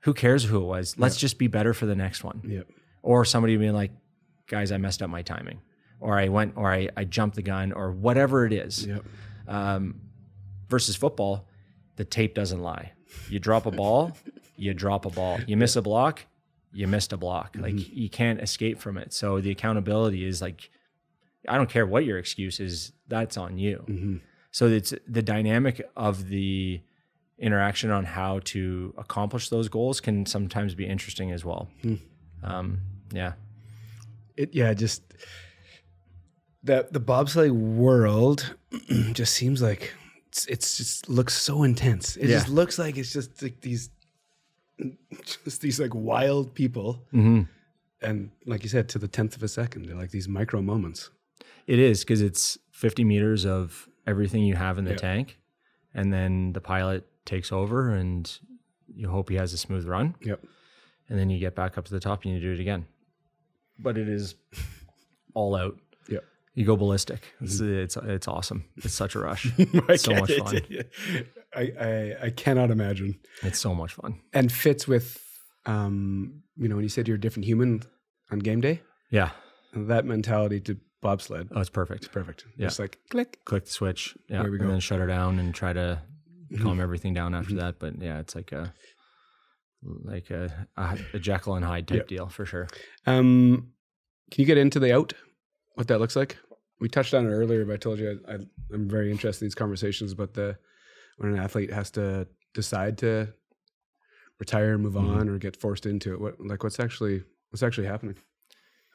[0.00, 0.98] who cares who it was?
[0.98, 2.68] Let's just be better for the next one Yep.
[3.02, 3.92] or somebody being like,
[4.46, 5.60] guys, I messed up my timing,
[6.00, 8.86] or I went, or I, I jumped the gun, or whatever it is.
[8.86, 9.04] Yep.
[9.48, 10.00] Um,
[10.68, 11.46] versus football,
[11.96, 12.92] the tape doesn't lie.
[13.28, 14.16] You drop a ball,
[14.62, 15.40] you drop a ball.
[15.46, 16.24] You miss a block,
[16.72, 17.54] you missed a block.
[17.54, 17.62] Mm-hmm.
[17.62, 19.12] Like you can't escape from it.
[19.12, 20.70] So the accountability is like,
[21.48, 23.84] I don't care what your excuse is, that's on you.
[23.88, 24.16] Mm-hmm.
[24.52, 26.80] So it's the dynamic of the
[27.38, 31.68] interaction on how to accomplish those goals can sometimes be interesting as well.
[31.82, 31.94] Hmm.
[32.44, 32.80] Um,
[33.12, 33.32] yeah.
[34.36, 35.02] It yeah, just
[36.62, 38.54] that the bobsleigh world
[39.12, 39.92] just seems like
[40.28, 42.16] it's, it's just looks so intense.
[42.16, 43.90] It just looks like it's just like these
[45.44, 47.02] just these like wild people.
[47.12, 47.42] Mm-hmm.
[48.02, 51.10] And like you said, to the tenth of a second, they're like these micro moments.
[51.66, 55.38] It is because it's 50 meters of everything you have in the tank.
[55.94, 58.30] And then the pilot takes over and
[58.94, 60.16] you hope he has a smooth run.
[60.22, 60.44] Yep.
[61.08, 62.86] And then you get back up to the top and you do it again.
[63.78, 64.34] But it is
[65.34, 65.76] all out.
[66.08, 66.24] Yep.
[66.54, 67.34] You go ballistic.
[67.40, 68.64] It's, it's, it's awesome.
[68.78, 69.52] It's such a rush.
[69.96, 70.60] So much fun.
[71.54, 73.18] I, I I cannot imagine.
[73.42, 74.20] It's so much fun.
[74.32, 75.18] And fits with
[75.66, 77.82] um, you know, when you said you're a different human
[78.30, 78.80] on game day,
[79.10, 79.30] Yeah.
[79.74, 81.48] that mentality to bobsled.
[81.54, 82.04] Oh, it's perfect.
[82.04, 82.44] It's Perfect.
[82.56, 82.66] Yeah.
[82.66, 83.38] Just like click.
[83.44, 84.16] Click the switch.
[84.28, 84.42] Yeah.
[84.42, 84.64] There we go.
[84.64, 86.00] And then shut her down and try to
[86.52, 86.64] Mm-hmm.
[86.64, 87.78] calm everything down after that.
[87.78, 88.74] But yeah, it's like a,
[89.82, 92.08] like a, a, a Jekyll and Hyde type Yep.
[92.08, 92.68] deal for sure.
[93.06, 93.72] Um,
[94.30, 95.14] can you get into the out?
[95.76, 96.36] What that looks like?
[96.78, 98.38] We touched on it earlier, but I told you I, I,
[98.72, 100.58] I'm very interested in these conversations about the
[101.18, 103.32] when an athlete has to decide to
[104.38, 105.08] retire, and move Mhm.
[105.08, 106.20] on, or get forced into it.
[106.20, 108.16] What like what's actually what's actually happening?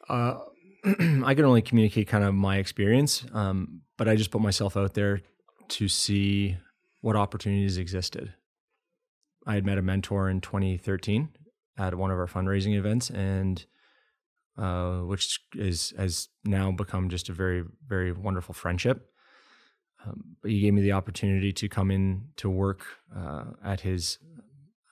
[0.09, 0.39] Uh,
[1.23, 4.93] I can only communicate kind of my experience, um, but I just put myself out
[4.93, 5.21] there
[5.69, 6.57] to see
[7.01, 8.33] what opportunities existed.
[9.45, 11.29] I had met a mentor in 2013
[11.77, 13.65] at one of our fundraising events, and
[14.57, 19.11] uh, which is has now become just a very very wonderful friendship.
[20.07, 22.85] Um, but he gave me the opportunity to come in to work
[23.15, 24.17] uh, at his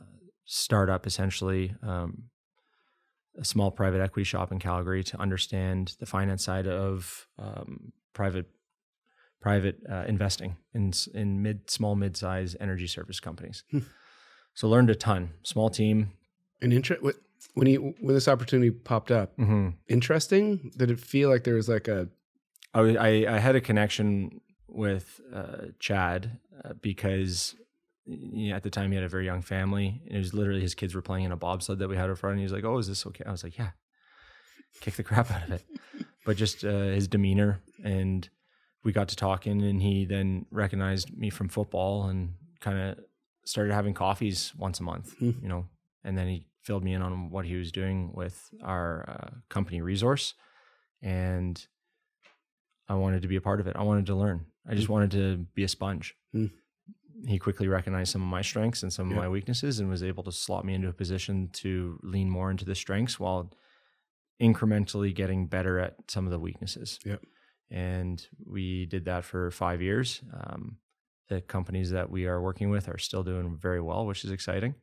[0.01, 0.05] uh,
[0.45, 1.76] startup, essentially.
[1.82, 2.26] Um,
[3.38, 8.45] a small private equity shop in Calgary to understand the finance side of um, private
[9.41, 13.63] private uh, investing in in mid small mid size energy service companies.
[13.72, 13.80] Hmm.
[14.53, 15.32] so learned a ton.
[15.43, 16.13] Small team.
[16.61, 17.01] An interest
[17.53, 19.38] when he when this opportunity popped up.
[19.38, 19.70] Mm-hmm.
[19.89, 20.72] Interesting.
[20.78, 22.07] Did it feel like there was like a
[22.74, 24.41] I, I had a connection
[24.76, 27.55] with uh, Chad uh, because
[28.05, 30.01] you know, at the time he had a very young family.
[30.05, 32.15] And it was literally his kids were playing in a bobsled that we had in
[32.15, 32.34] front.
[32.34, 33.71] And he was like, "Oh, is this okay?" I was like, "Yeah."
[34.82, 35.63] Kick the crap out of it,
[36.26, 38.28] but just uh, his demeanor and
[38.84, 42.99] we got to talking, and he then recognized me from football and kind of
[43.45, 45.17] started having coffees once a month.
[45.17, 45.32] Hmm.
[45.41, 45.65] You know,
[46.03, 49.82] and then he filled me in on what he was doing with our uh, company
[49.82, 50.36] resource,
[51.01, 51.65] and
[52.88, 53.76] I wanted to be a part of it.
[53.76, 54.45] I wanted to learn.
[54.68, 56.16] I just wanted to be a sponge.
[56.32, 56.47] Hmm.
[57.28, 59.22] He quickly recognized some of my strengths and some of Yeah.
[59.24, 62.66] my weaknesses and was able to slot me into a position to lean more into
[62.66, 63.51] the strengths while
[64.41, 66.99] incrementally getting better at some of the weaknesses.
[67.05, 67.22] Yep.
[67.72, 70.22] And we did that for five years.
[70.34, 70.78] Um,
[71.30, 74.76] the companies that we are working with are still doing very well, which is exciting.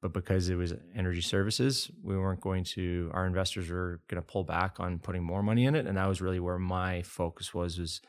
[0.00, 3.10] But because it was energy services, we weren't going to.
[3.12, 6.06] Our investors were going to pull back on putting more money in it, and that
[6.06, 8.00] was really where my focus was was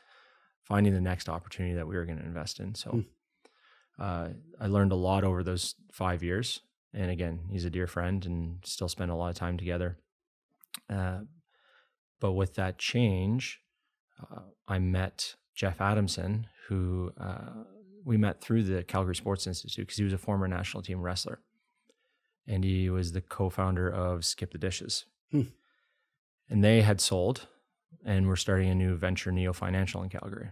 [0.64, 2.74] finding the next opportunity that we were going to invest in.
[2.74, 2.90] So.
[2.90, 3.00] Hmm.
[3.98, 6.62] Uh, I learned a lot over those five years,
[6.94, 9.98] and again, he's a dear friend, and still spend a lot of time together.
[10.88, 11.20] Uh,
[12.18, 13.60] but with that change,
[14.20, 17.64] uh, I met Jeff Adamson, who uh,
[18.04, 21.40] we met through the Calgary Sports Institute because he was a former national team wrestler.
[22.46, 25.04] And he was the co founder of Skip the Dishes.
[25.30, 25.42] Hmm.
[26.48, 27.46] And they had sold
[28.04, 30.50] and we're starting a new venture, Neo Financial, in Calgary.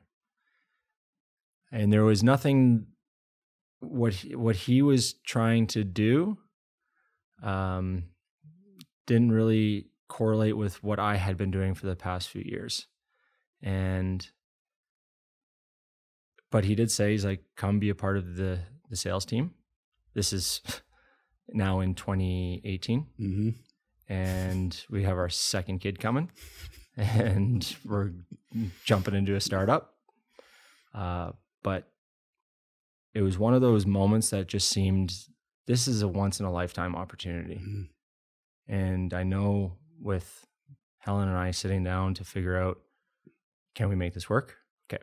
[1.70, 2.86] And there was nothing
[3.80, 6.38] what he, what he was trying to do
[7.42, 8.04] um,
[9.06, 12.86] didn't really correlate with what I had been doing for the past few years.
[13.62, 14.26] And
[16.50, 19.52] but he did say he's like come be a part of the the sales team.
[20.14, 20.62] This is
[21.50, 23.50] now in 2018 Mm-hmm.
[24.12, 26.30] and we have our second kid coming
[26.98, 28.10] and we're
[28.84, 29.94] jumping into a startup.
[30.92, 31.30] Uh,
[31.62, 31.88] but
[33.14, 35.14] it was one of those moments that just seemed
[35.66, 37.60] this is a once in a lifetime opportunity.
[37.62, 37.88] Mhm.
[38.66, 40.46] And I know with
[40.98, 42.80] Helen and I sitting down to figure out
[43.74, 44.56] can we make this work?
[44.92, 45.02] Okay.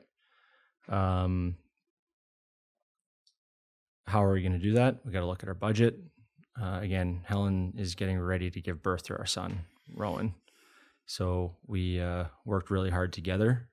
[0.89, 1.55] Um,
[4.05, 5.05] how are we going to do that?
[5.05, 5.97] We got to look at our budget.
[6.61, 9.65] Uh, again, Helen is getting ready to give birth to our son,
[9.95, 10.35] Rowan.
[11.05, 13.69] So we uh, worked really hard together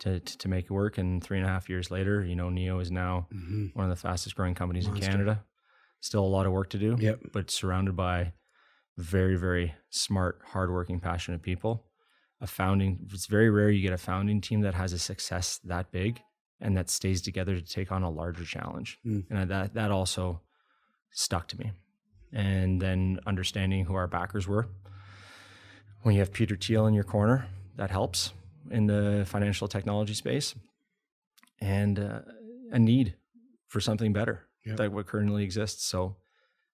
[0.00, 0.98] to, to to make it work.
[0.98, 3.66] And three and a half years later, you know, Neo is now Mm-hmm.
[3.74, 5.04] one of the fastest growing companies Monster.
[5.06, 5.44] in Canada.
[6.00, 7.20] Still a lot of work to do Yep.
[7.32, 8.32] but surrounded by
[8.98, 11.86] very, very smart, hardworking, passionate people.
[12.40, 15.90] A founding, it's very rare you get a founding team that has a success that
[15.92, 16.20] big
[16.60, 18.98] and that stays together to take on a larger challenge.
[19.06, 19.24] Mm.
[19.30, 20.42] And that, that also
[21.10, 21.72] stuck to me.
[22.32, 24.68] And then understanding who our backers were.
[26.04, 27.46] When you have Peter Thiel in your corner,
[27.76, 28.34] that helps
[28.70, 30.54] in the financial technology space.
[31.62, 32.20] And uh,
[32.70, 33.14] a need
[33.68, 34.76] for something better Yep.
[34.76, 35.84] that what currently exists.
[35.86, 36.16] So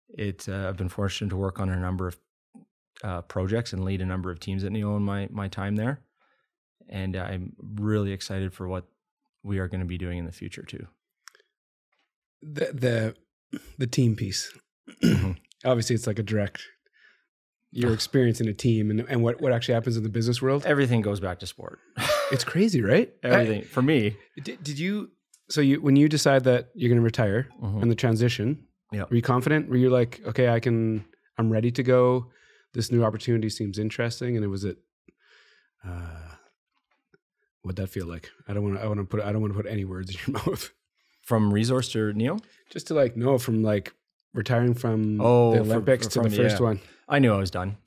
[0.09, 2.17] it uh, I've been fortunate to work on a number of
[3.03, 6.01] uh, projects and lead a number of teams at Neo in my my time there,
[6.87, 8.85] and I'm really excited for what
[9.43, 10.85] we are going to be doing in the future too.
[12.43, 14.51] The the the team piece.
[15.03, 15.37] Mhm.
[15.65, 16.61] Obviously, it's like a direct.
[17.71, 20.65] Your experience in a team and, and what, what actually happens in the business world.
[20.65, 21.79] Everything goes back to sport.
[22.31, 23.11] It's crazy, right?
[23.23, 24.15] Everything for me.
[24.43, 25.09] Did, did you?
[25.49, 27.81] So you when you decide that you're going to retire Mhm.
[27.81, 29.05] and the transition, Yeah.
[29.09, 29.67] were you confident?
[29.67, 31.05] Were you like, okay, I can,
[31.39, 32.27] I'm ready to go.
[32.73, 34.77] This new opportunity seems interesting, and it was it.
[35.83, 36.35] Uh,
[37.63, 38.29] what'd that feel like?
[38.47, 38.83] I don't want to.
[38.83, 39.21] I want to put.
[39.21, 40.69] I don't want to put any words in your mouth.
[41.23, 42.37] From resource to Neo,
[42.71, 43.93] Just to like know from like
[44.33, 46.63] retiring from Oh, the from- Olympics to the first yeah.
[46.63, 47.77] one, I knew I was done.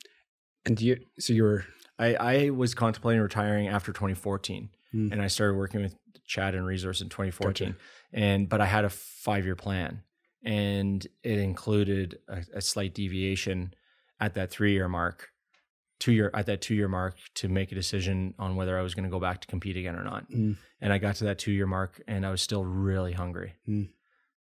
[0.67, 0.99] and you.
[1.19, 1.65] So you were.
[1.99, 5.13] I, I was contemplating retiring after 2014, Hmm.
[5.13, 5.95] and I started working with
[6.27, 7.69] Chad and Resource in 2014.
[7.69, 7.79] Gotcha.
[8.13, 10.03] And but I had a five year plan,
[10.45, 13.75] and it included a, a slight deviation
[14.21, 15.29] at that three year mark,
[16.01, 18.95] two year at that two year mark to make a decision on whether I was
[18.95, 20.31] going to go back to compete again or not.
[20.31, 20.57] Mm.
[20.81, 23.55] And I got to that two year mark, and I was still really hungry.
[23.67, 23.85] Hmm.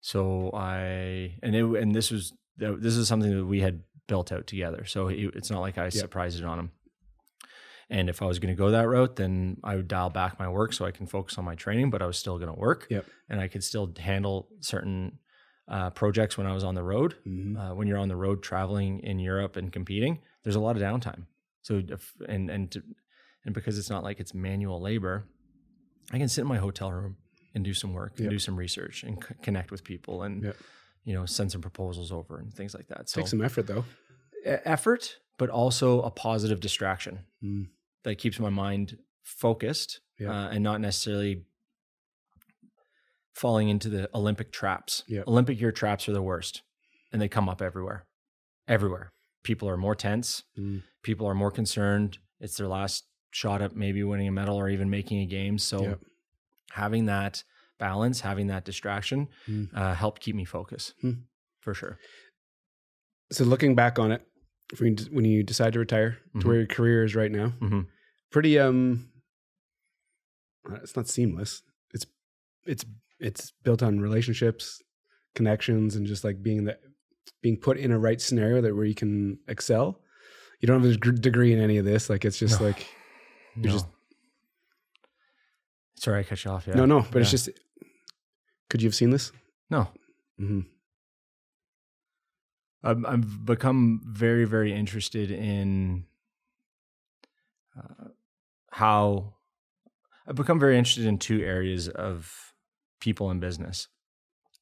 [0.02, 4.46] So I and it and this was this is something that we had built out
[4.48, 4.86] together.
[4.86, 6.72] So it, it's not like I surprised it on him.
[7.90, 10.48] And if I was going to go that route, then I would dial back my
[10.48, 12.88] work so I can focus on my training, but I was still going to work
[12.90, 13.06] Yep.
[13.30, 15.20] and I could still handle certain
[15.68, 17.16] uh, projects when I was on the road.
[17.28, 17.58] Mhm.
[17.58, 20.82] Uh, when you're on the road traveling in Europe and competing, there's a lot of
[20.82, 21.26] downtime.
[21.64, 22.82] So, if, and, and, to,
[23.46, 25.28] and because it's not like it's manual labor,
[26.12, 27.18] I can sit in my hotel room
[27.54, 28.32] and do some work and Yep.
[28.32, 30.58] do some research and c- connect with people and, Yep.
[31.04, 33.10] you know, send some proposals over and things like that.
[33.10, 33.86] So Takes some effort though.
[34.46, 37.70] effort, but also a positive distraction Mm.
[38.04, 40.32] that keeps my mind focused Yeah.
[40.32, 41.46] uh, and not necessarily
[43.34, 45.04] falling into the Olympic traps.
[45.28, 46.62] Olympic year traps are the worst,
[47.12, 48.06] and they come up everywhere.
[48.68, 50.44] Everywhere, people are more tense.
[50.58, 50.84] Mm.
[51.02, 52.20] People are more concerned.
[52.40, 55.58] It's their last shot at maybe winning a medal or even making a game.
[55.58, 56.00] So Yep.
[56.74, 57.44] Having that
[57.80, 59.70] balance, having that distraction, Mm.
[59.74, 61.12] uh, helped keep me focused Hmm.
[61.62, 61.98] for sure.
[63.32, 64.22] So looking back on it,
[64.80, 67.88] when you, when you decide to retire to where your career is right now, Mhm.
[68.32, 69.10] pretty um,
[70.84, 71.62] it's not seamless.
[71.94, 72.06] It's
[72.66, 72.86] it's
[73.20, 74.82] it's built on relationships,
[75.36, 76.78] connections, and just like being the
[77.42, 80.02] being put in a right scenario that where you can excel.
[80.60, 82.10] You don't have a degree in any of this.
[82.10, 82.68] Like it's just No.
[82.68, 82.88] like
[83.56, 83.72] You're No.
[83.74, 83.88] just-
[86.02, 86.66] Sorry, I cut you off.
[86.66, 86.78] Yeah.
[86.78, 87.06] no, no.
[87.12, 87.50] But it's just
[88.72, 89.32] Could you have seen this?
[89.70, 89.88] No,
[90.38, 90.62] hmm
[92.84, 96.06] I've, I've become very, very interested in
[97.78, 98.06] uh,
[98.72, 99.36] how
[100.28, 102.54] I've become very interested in two areas of
[103.00, 103.88] people and business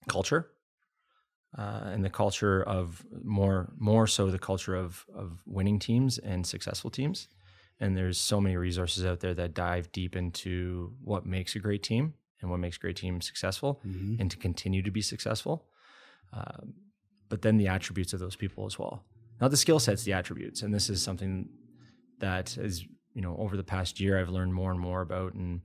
[0.10, 0.50] culture.
[1.58, 6.46] Uh, and the culture of more more so the culture of of winning teams and
[6.46, 7.30] successful teams
[7.80, 11.84] and there's so many resources out there that dive deep into what makes a great
[11.84, 15.66] team and what makes a great team successful hmm and to continue to be successful.
[16.34, 16.74] Um,
[17.30, 19.04] but then the attributes of those people as well.
[19.40, 20.62] Not the skill sets, the attributes.
[20.62, 21.48] And this is something
[22.20, 25.62] that is, you know, over the past year, I've learned more and more about and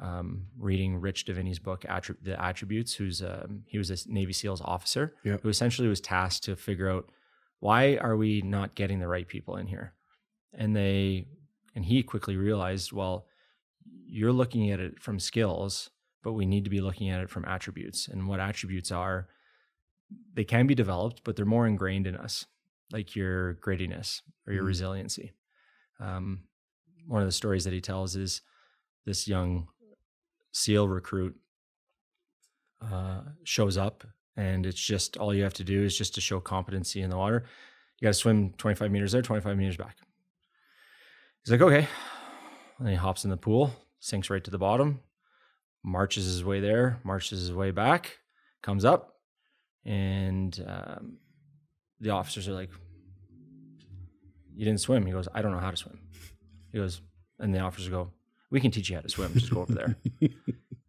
[0.00, 4.60] um, reading Rich Diviney's book, Attri- The Attributes, who's um, he was a Navy SEALs
[4.60, 5.42] officer Yep.
[5.42, 7.10] who essentially was tasked to figure out
[7.58, 9.94] why are we not getting the right people in here?
[10.54, 11.26] And they,
[11.74, 13.26] and he quickly realized, well,
[14.06, 15.90] you're looking at it from skills,
[16.22, 18.08] but we need to be looking at it from attributes.
[18.08, 19.28] And what attributes are,
[20.34, 22.46] they can be developed, but they're more ingrained in us,
[22.92, 24.68] like your grittiness or your Mhm.
[24.68, 25.32] resiliency.
[26.00, 26.48] Um,
[27.06, 28.42] one of the stories that he tells is
[29.04, 29.68] this young
[30.52, 31.38] SEAL recruit
[32.80, 34.04] uh, shows up,
[34.36, 37.16] and it's just all you have to do is just to show competency in the
[37.16, 37.44] water.
[37.98, 39.96] You got to swim 25 meters there, 25 meters back.
[41.44, 41.88] He's like, okay.
[42.78, 45.00] And he hops in the pool, sinks right to the bottom,
[45.82, 48.18] marches his way there, marches his way back,
[48.62, 49.14] comes up,
[49.84, 51.18] and um,
[52.00, 52.70] the officers are like,
[54.54, 55.98] "You didn't swim." He goes, "I don't know how to swim."
[56.72, 57.00] He goes,
[57.38, 58.12] and the officers go,
[58.50, 59.32] "We can teach you how to swim.
[59.34, 59.96] Just go over there."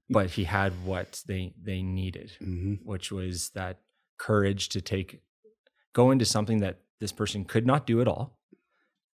[0.10, 3.80] but he had what they they needed, hmm which was that
[4.18, 5.22] courage to take
[5.94, 8.39] go into something that this person could not do at all.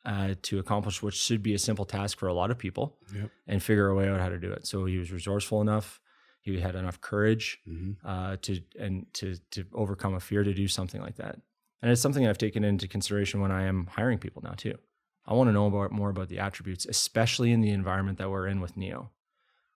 [0.06, 3.30] Uh, to accomplish what should be a simple task for a lot of people, Yep.
[3.48, 4.66] and figure a way out how to do it.
[4.66, 6.00] So he was resourceful enough.
[6.42, 10.68] He had enough courage hmm uh, to and to to overcome a fear to do
[10.70, 11.36] something like that.
[11.82, 14.78] And it's something I've taken into consideration when I am hiring people now too.
[15.26, 18.48] I want to know about more about the attributes, especially in the environment that we're
[18.48, 19.12] in with Neo,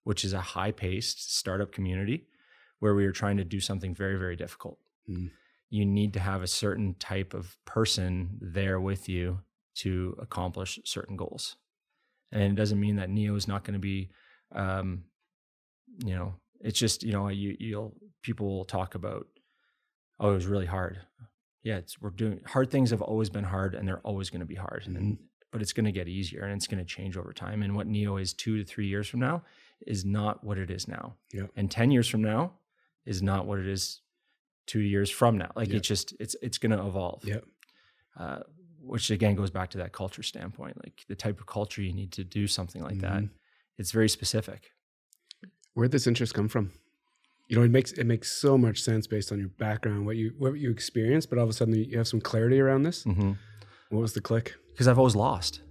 [0.04, 2.28] which is a high-paced startup community
[2.80, 4.80] where we are trying to do something very very difficult.
[5.08, 5.32] Mm.
[5.70, 9.42] You need to have a certain type of person there with you
[9.76, 11.56] to accomplish certain goals.
[12.32, 14.10] And it doesn't mean that Neo is not going to be
[14.54, 15.04] um,
[16.04, 19.28] you know, it's just you know you you'll people will talk about
[20.20, 21.00] oh it was really hard.
[21.64, 24.46] Yeah, it's we're doing hard things have always been hard and they're always going to
[24.46, 25.18] be hard, and
[25.52, 27.62] but it's going to get easier and it's going to change over time.
[27.62, 29.44] And what Neo is two to three years from now
[29.86, 31.16] is not what it is now.
[31.32, 31.52] Yep.
[31.56, 32.54] And ten years from now
[33.06, 34.02] is not what it is
[34.66, 35.52] two years from now.
[35.56, 35.78] Like Yep.
[35.78, 37.24] it's just it's it's going to evolve.
[37.26, 37.46] Yep.
[38.18, 38.40] Uh,
[38.86, 42.12] which again goes back to that culture standpoint, like the type of culture you need
[42.14, 43.22] to do something like that.
[43.24, 43.30] Mhm.
[43.78, 44.72] It's very specific.
[45.74, 46.72] Where'd this interest come from?
[47.50, 50.34] You know, it makes it makes so much sense based on your background, what you
[50.38, 53.04] what you experienced, but all of a sudden you have some clarity around this.
[53.04, 53.34] Mm-hmm.
[53.90, 54.56] What was the click?
[54.74, 55.62] because I've always lost.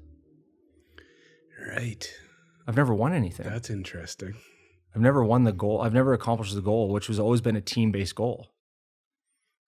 [1.66, 2.12] Right.
[2.66, 3.46] I've never won anything.
[3.48, 4.34] That's interesting.
[4.94, 5.80] I've never won the goal.
[5.80, 8.48] I've never accomplished the goal, which was always been a team based goal.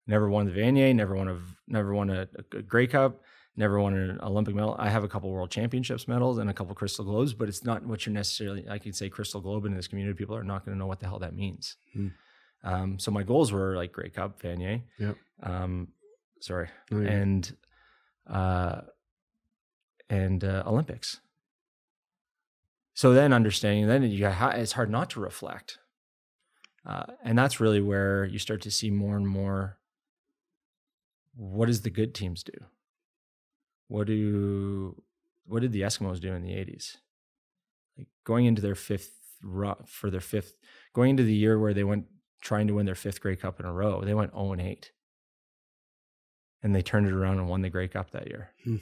[0.06, 0.94] Never won the Vanier.
[0.94, 3.22] Never won a never won a, a Grey Cup.
[3.56, 4.74] Never won an Olympic medal.
[4.78, 7.86] I have a couple World Championships medals and a couple Crystal Globes, but it's not
[7.86, 8.68] what you're necessarily.
[8.68, 10.16] I could say Crystal Globe in this community.
[10.16, 11.76] People are not going to know what the hell that means.
[11.92, 12.08] Hmm.
[12.64, 14.82] Um, so my goals were like Grey Cup, Vanier.
[14.98, 15.16] Yep.
[15.42, 15.88] Um,
[16.40, 17.10] sorry, Oh, yeah.
[17.10, 17.56] and
[18.26, 18.80] uh,
[20.10, 21.20] and uh, Olympics.
[22.94, 25.78] So then understanding, then you it's hard not to reflect,
[26.86, 29.78] uh, and that's really where you start to see more and more.
[31.36, 32.52] What does the good teams do?
[33.94, 35.00] What do
[35.46, 36.96] what did the Eskimos do in the eighties?
[37.96, 39.12] Like going into their fifth
[39.86, 40.54] for their fifth,
[40.92, 42.06] going into the year where they went
[42.40, 44.90] trying to win their fifth Grey Cup in a row, they went zero and eight,
[46.60, 48.50] and they turned it around and won the Grey Cup that year.
[48.64, 48.78] Hmm.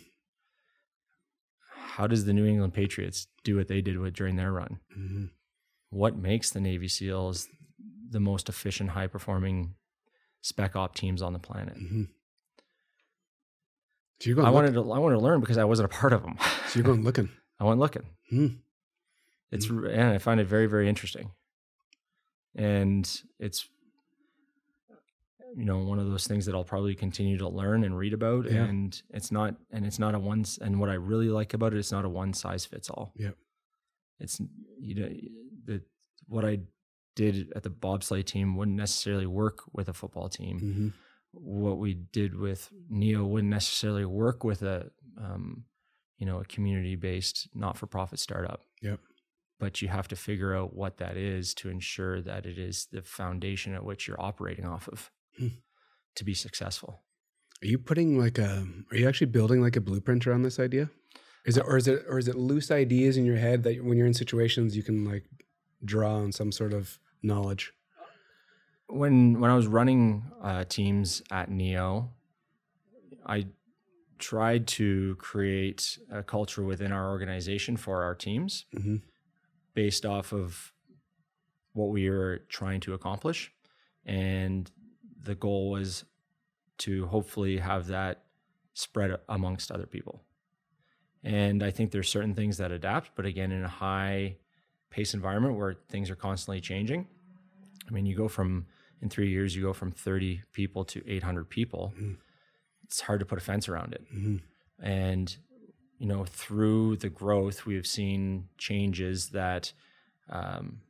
[1.69, 4.81] How does the New England Patriots do what they did with during their run?
[4.95, 5.25] hmm
[5.91, 7.49] What makes the Navy SEALs
[8.09, 9.75] the most efficient, high performing
[10.41, 11.77] spec op teams on the planet?
[11.77, 12.05] hmm
[14.23, 14.31] So.
[14.31, 16.37] I look- wanted to I wanted to learn because I wasn't a part of them.
[16.69, 17.29] So you're going looking.
[17.61, 18.05] I went looking.
[18.31, 18.47] Hmm.
[19.51, 21.31] It's and I find it very very interesting,
[22.55, 23.05] and
[23.39, 23.69] it's
[25.55, 28.51] you know one of those things that I'll probably continue to learn and read about.
[28.51, 28.65] Yeah.
[28.65, 30.45] And it's not and it's not a one.
[30.63, 33.13] And what I really like about it, it's not a one size fits all.
[33.17, 33.33] Yeah.
[34.19, 34.41] It's
[34.81, 35.09] you know
[35.67, 35.83] the
[36.27, 36.61] what I
[37.15, 40.89] did at the bobsleigh team wouldn't necessarily work with a football team hmm
[41.33, 45.65] what we did with Neo wouldn't necessarily work with a, um,
[46.19, 48.63] you know, a community based not for profit startup.
[48.83, 49.01] Yep.
[49.61, 53.01] but you have to figure out what that is to ensure that it is the
[53.03, 55.49] foundation at which you're operating off of Hmm.
[56.17, 57.03] to be successful.
[57.63, 58.67] Are you putting like a?
[58.91, 60.91] Are you actually building like a blueprint around this idea?
[61.47, 63.97] Is it or is it or is it loose ideas in your head that when
[63.97, 65.25] you're in situations you can like
[65.85, 67.73] draw on some sort of knowledge?
[68.93, 72.11] When when I was running uh, teams at Neo,
[73.27, 73.47] I
[74.19, 78.97] tried to create a culture within our organization for our teams hmm
[79.75, 80.71] based off of
[81.73, 83.51] what we were trying to accomplish,
[84.05, 84.71] and
[85.23, 86.05] the goal was
[86.77, 88.25] to hopefully have that
[88.75, 90.25] spread amongst other people.
[91.25, 94.37] And I think there's certain things that adapt, but again, in a high
[94.91, 97.07] pace environment where things are constantly changing.
[97.89, 98.67] I mean, you go from
[99.03, 101.93] in three years, you go from 30 people to 800 people.
[101.99, 102.17] Mhm.
[102.85, 104.03] It's hard to put a fence around it.
[104.11, 104.37] hmm
[104.79, 105.37] And,
[105.99, 109.73] you know, through the growth, we've seen changes that
[110.29, 110.81] um,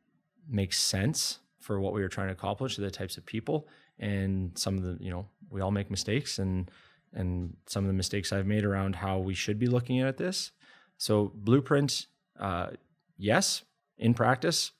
[0.49, 3.67] make sense for what we were trying to accomplish, to the types of people.
[3.99, 6.71] And some of the, you know, we all make mistakes and,
[7.13, 10.53] and some of the mistakes I've made around how we should be looking at this.
[10.99, 12.07] So, blueprint,
[12.39, 12.71] uh,
[13.17, 13.65] yes,
[13.99, 14.73] in practice,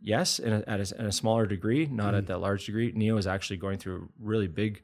[0.00, 2.92] yes, in a, at a, in a smaller degree, not at that large degree.
[2.94, 4.82] Neo is actually going through a really big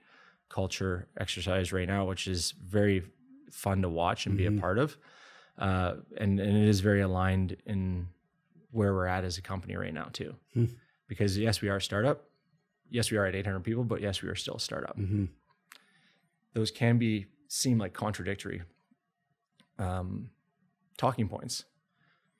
[0.49, 3.03] culture exercise right now, which is very
[3.51, 4.97] fun to watch and be a part of.
[5.59, 8.09] Uh, and, and it is very aligned in
[8.71, 10.35] where we're at as a company right now, too.
[10.55, 10.65] Hmm.
[11.09, 12.25] Because, yes, we are a startup.
[12.91, 14.97] Yes, we are at 800 people, but yes, we are still a startup.
[14.97, 15.27] hmm
[16.55, 18.63] Those can be seem like contradictory
[19.79, 20.31] um,
[20.97, 21.65] talking points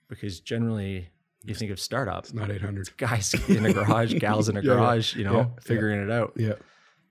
[0.09, 1.09] because generally
[1.45, 2.97] you think of startup, It's not 800.
[2.97, 4.77] guys in a garage, gals in a Yeah, yeah.
[4.79, 5.61] garage, you know, Yeah, yeah.
[5.61, 6.33] figuring it out.
[6.37, 6.55] Yeah.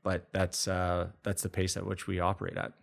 [0.04, 2.74] But that's uh, that's the pace at which we operate at.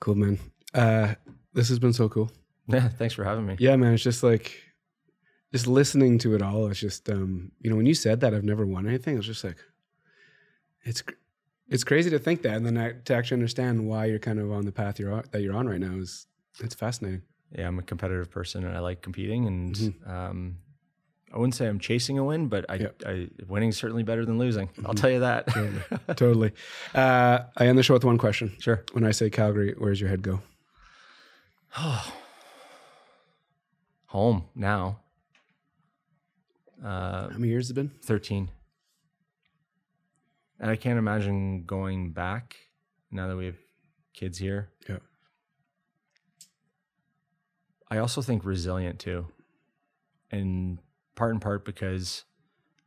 [0.00, 0.38] Cool, man.
[0.74, 1.14] Uh,
[1.52, 2.30] this has been so cool.
[2.68, 3.56] Yeah, thanks for having me.
[3.58, 3.92] Yeah, man.
[3.92, 4.56] It's just like,
[5.52, 6.68] just listening to it all.
[6.68, 9.42] It's just, um, you know, when you said that I've never won anything, it's just
[9.42, 9.56] like,
[10.84, 11.02] it's,
[11.68, 14.52] it's crazy to think that, and then I, to actually understand why you're kind of
[14.52, 16.28] on the path you're on, that you're on right now is,
[16.60, 17.22] it's fascinating.
[17.56, 19.46] Yeah, I'm a competitive person and I like competing.
[19.46, 20.08] And Mhm.
[20.10, 20.58] um,
[21.32, 22.88] I wouldn't say I'm chasing a win, but I, Yeah.
[23.06, 24.68] I winning is certainly better than losing.
[24.84, 25.46] I'll tell you that.
[26.16, 26.52] totally.
[26.94, 28.52] Uh, I end the show with one question.
[28.58, 28.84] sure.
[28.92, 30.40] When I say Calgary, where's your head go?
[31.78, 32.12] Oh,
[34.06, 34.98] Home now.
[36.84, 37.90] Uh, How many years has it been?
[38.02, 38.50] 13.
[40.60, 42.56] And I can't imagine going back
[43.10, 43.56] now that we have
[44.14, 44.68] kids here.
[44.88, 44.98] Yeah.
[47.92, 49.26] I also think resilient too.
[50.30, 50.78] And
[51.14, 52.24] part and part because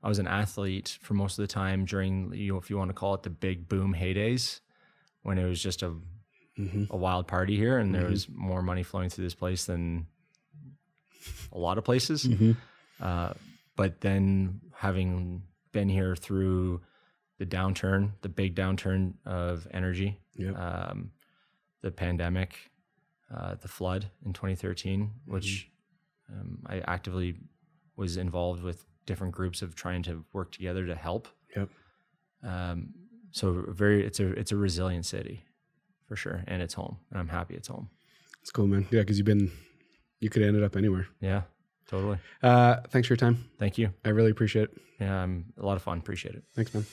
[0.02, 2.90] I was an athlete for most of the time during, you know, if you want
[2.90, 4.62] to call it the big boom heydays,
[5.22, 5.94] when it was just a,
[6.58, 6.86] Mm-hmm.
[6.90, 8.12] a wild party here and there Mhm.
[8.12, 10.08] was more money flowing through this place than
[11.52, 12.24] a lot of places.
[12.26, 12.52] Mm-hmm.
[13.02, 13.34] Uh,
[13.76, 15.44] but then having
[15.74, 16.80] been here through
[17.40, 20.52] the downturn, the big downturn of energy, Yeah.
[20.52, 21.12] um,
[21.82, 22.72] the pandemic,
[23.34, 25.70] uh, the flood in 2013, which
[26.32, 27.36] um, I actively
[27.96, 31.28] was involved with different groups of trying to work together to help.
[31.56, 31.70] Yep.
[32.44, 32.94] Um,
[33.32, 35.44] so very, it's a it's a resilient city,
[36.08, 37.90] for sure, and it's home, and I'm happy it's home.
[38.42, 38.88] It's cool, man.
[38.92, 39.52] Yeah, because you've been,
[40.20, 41.08] you could have ended up anywhere.
[41.20, 41.42] Yeah,
[41.88, 42.20] totally.
[42.44, 43.44] Uh, thanks for your time.
[43.60, 43.92] Thank you.
[44.06, 44.78] I really appreciate it.
[45.00, 45.98] Yeah, I'm a lot of fun.
[45.98, 46.44] Appreciate it.
[46.56, 46.86] Thanks, man.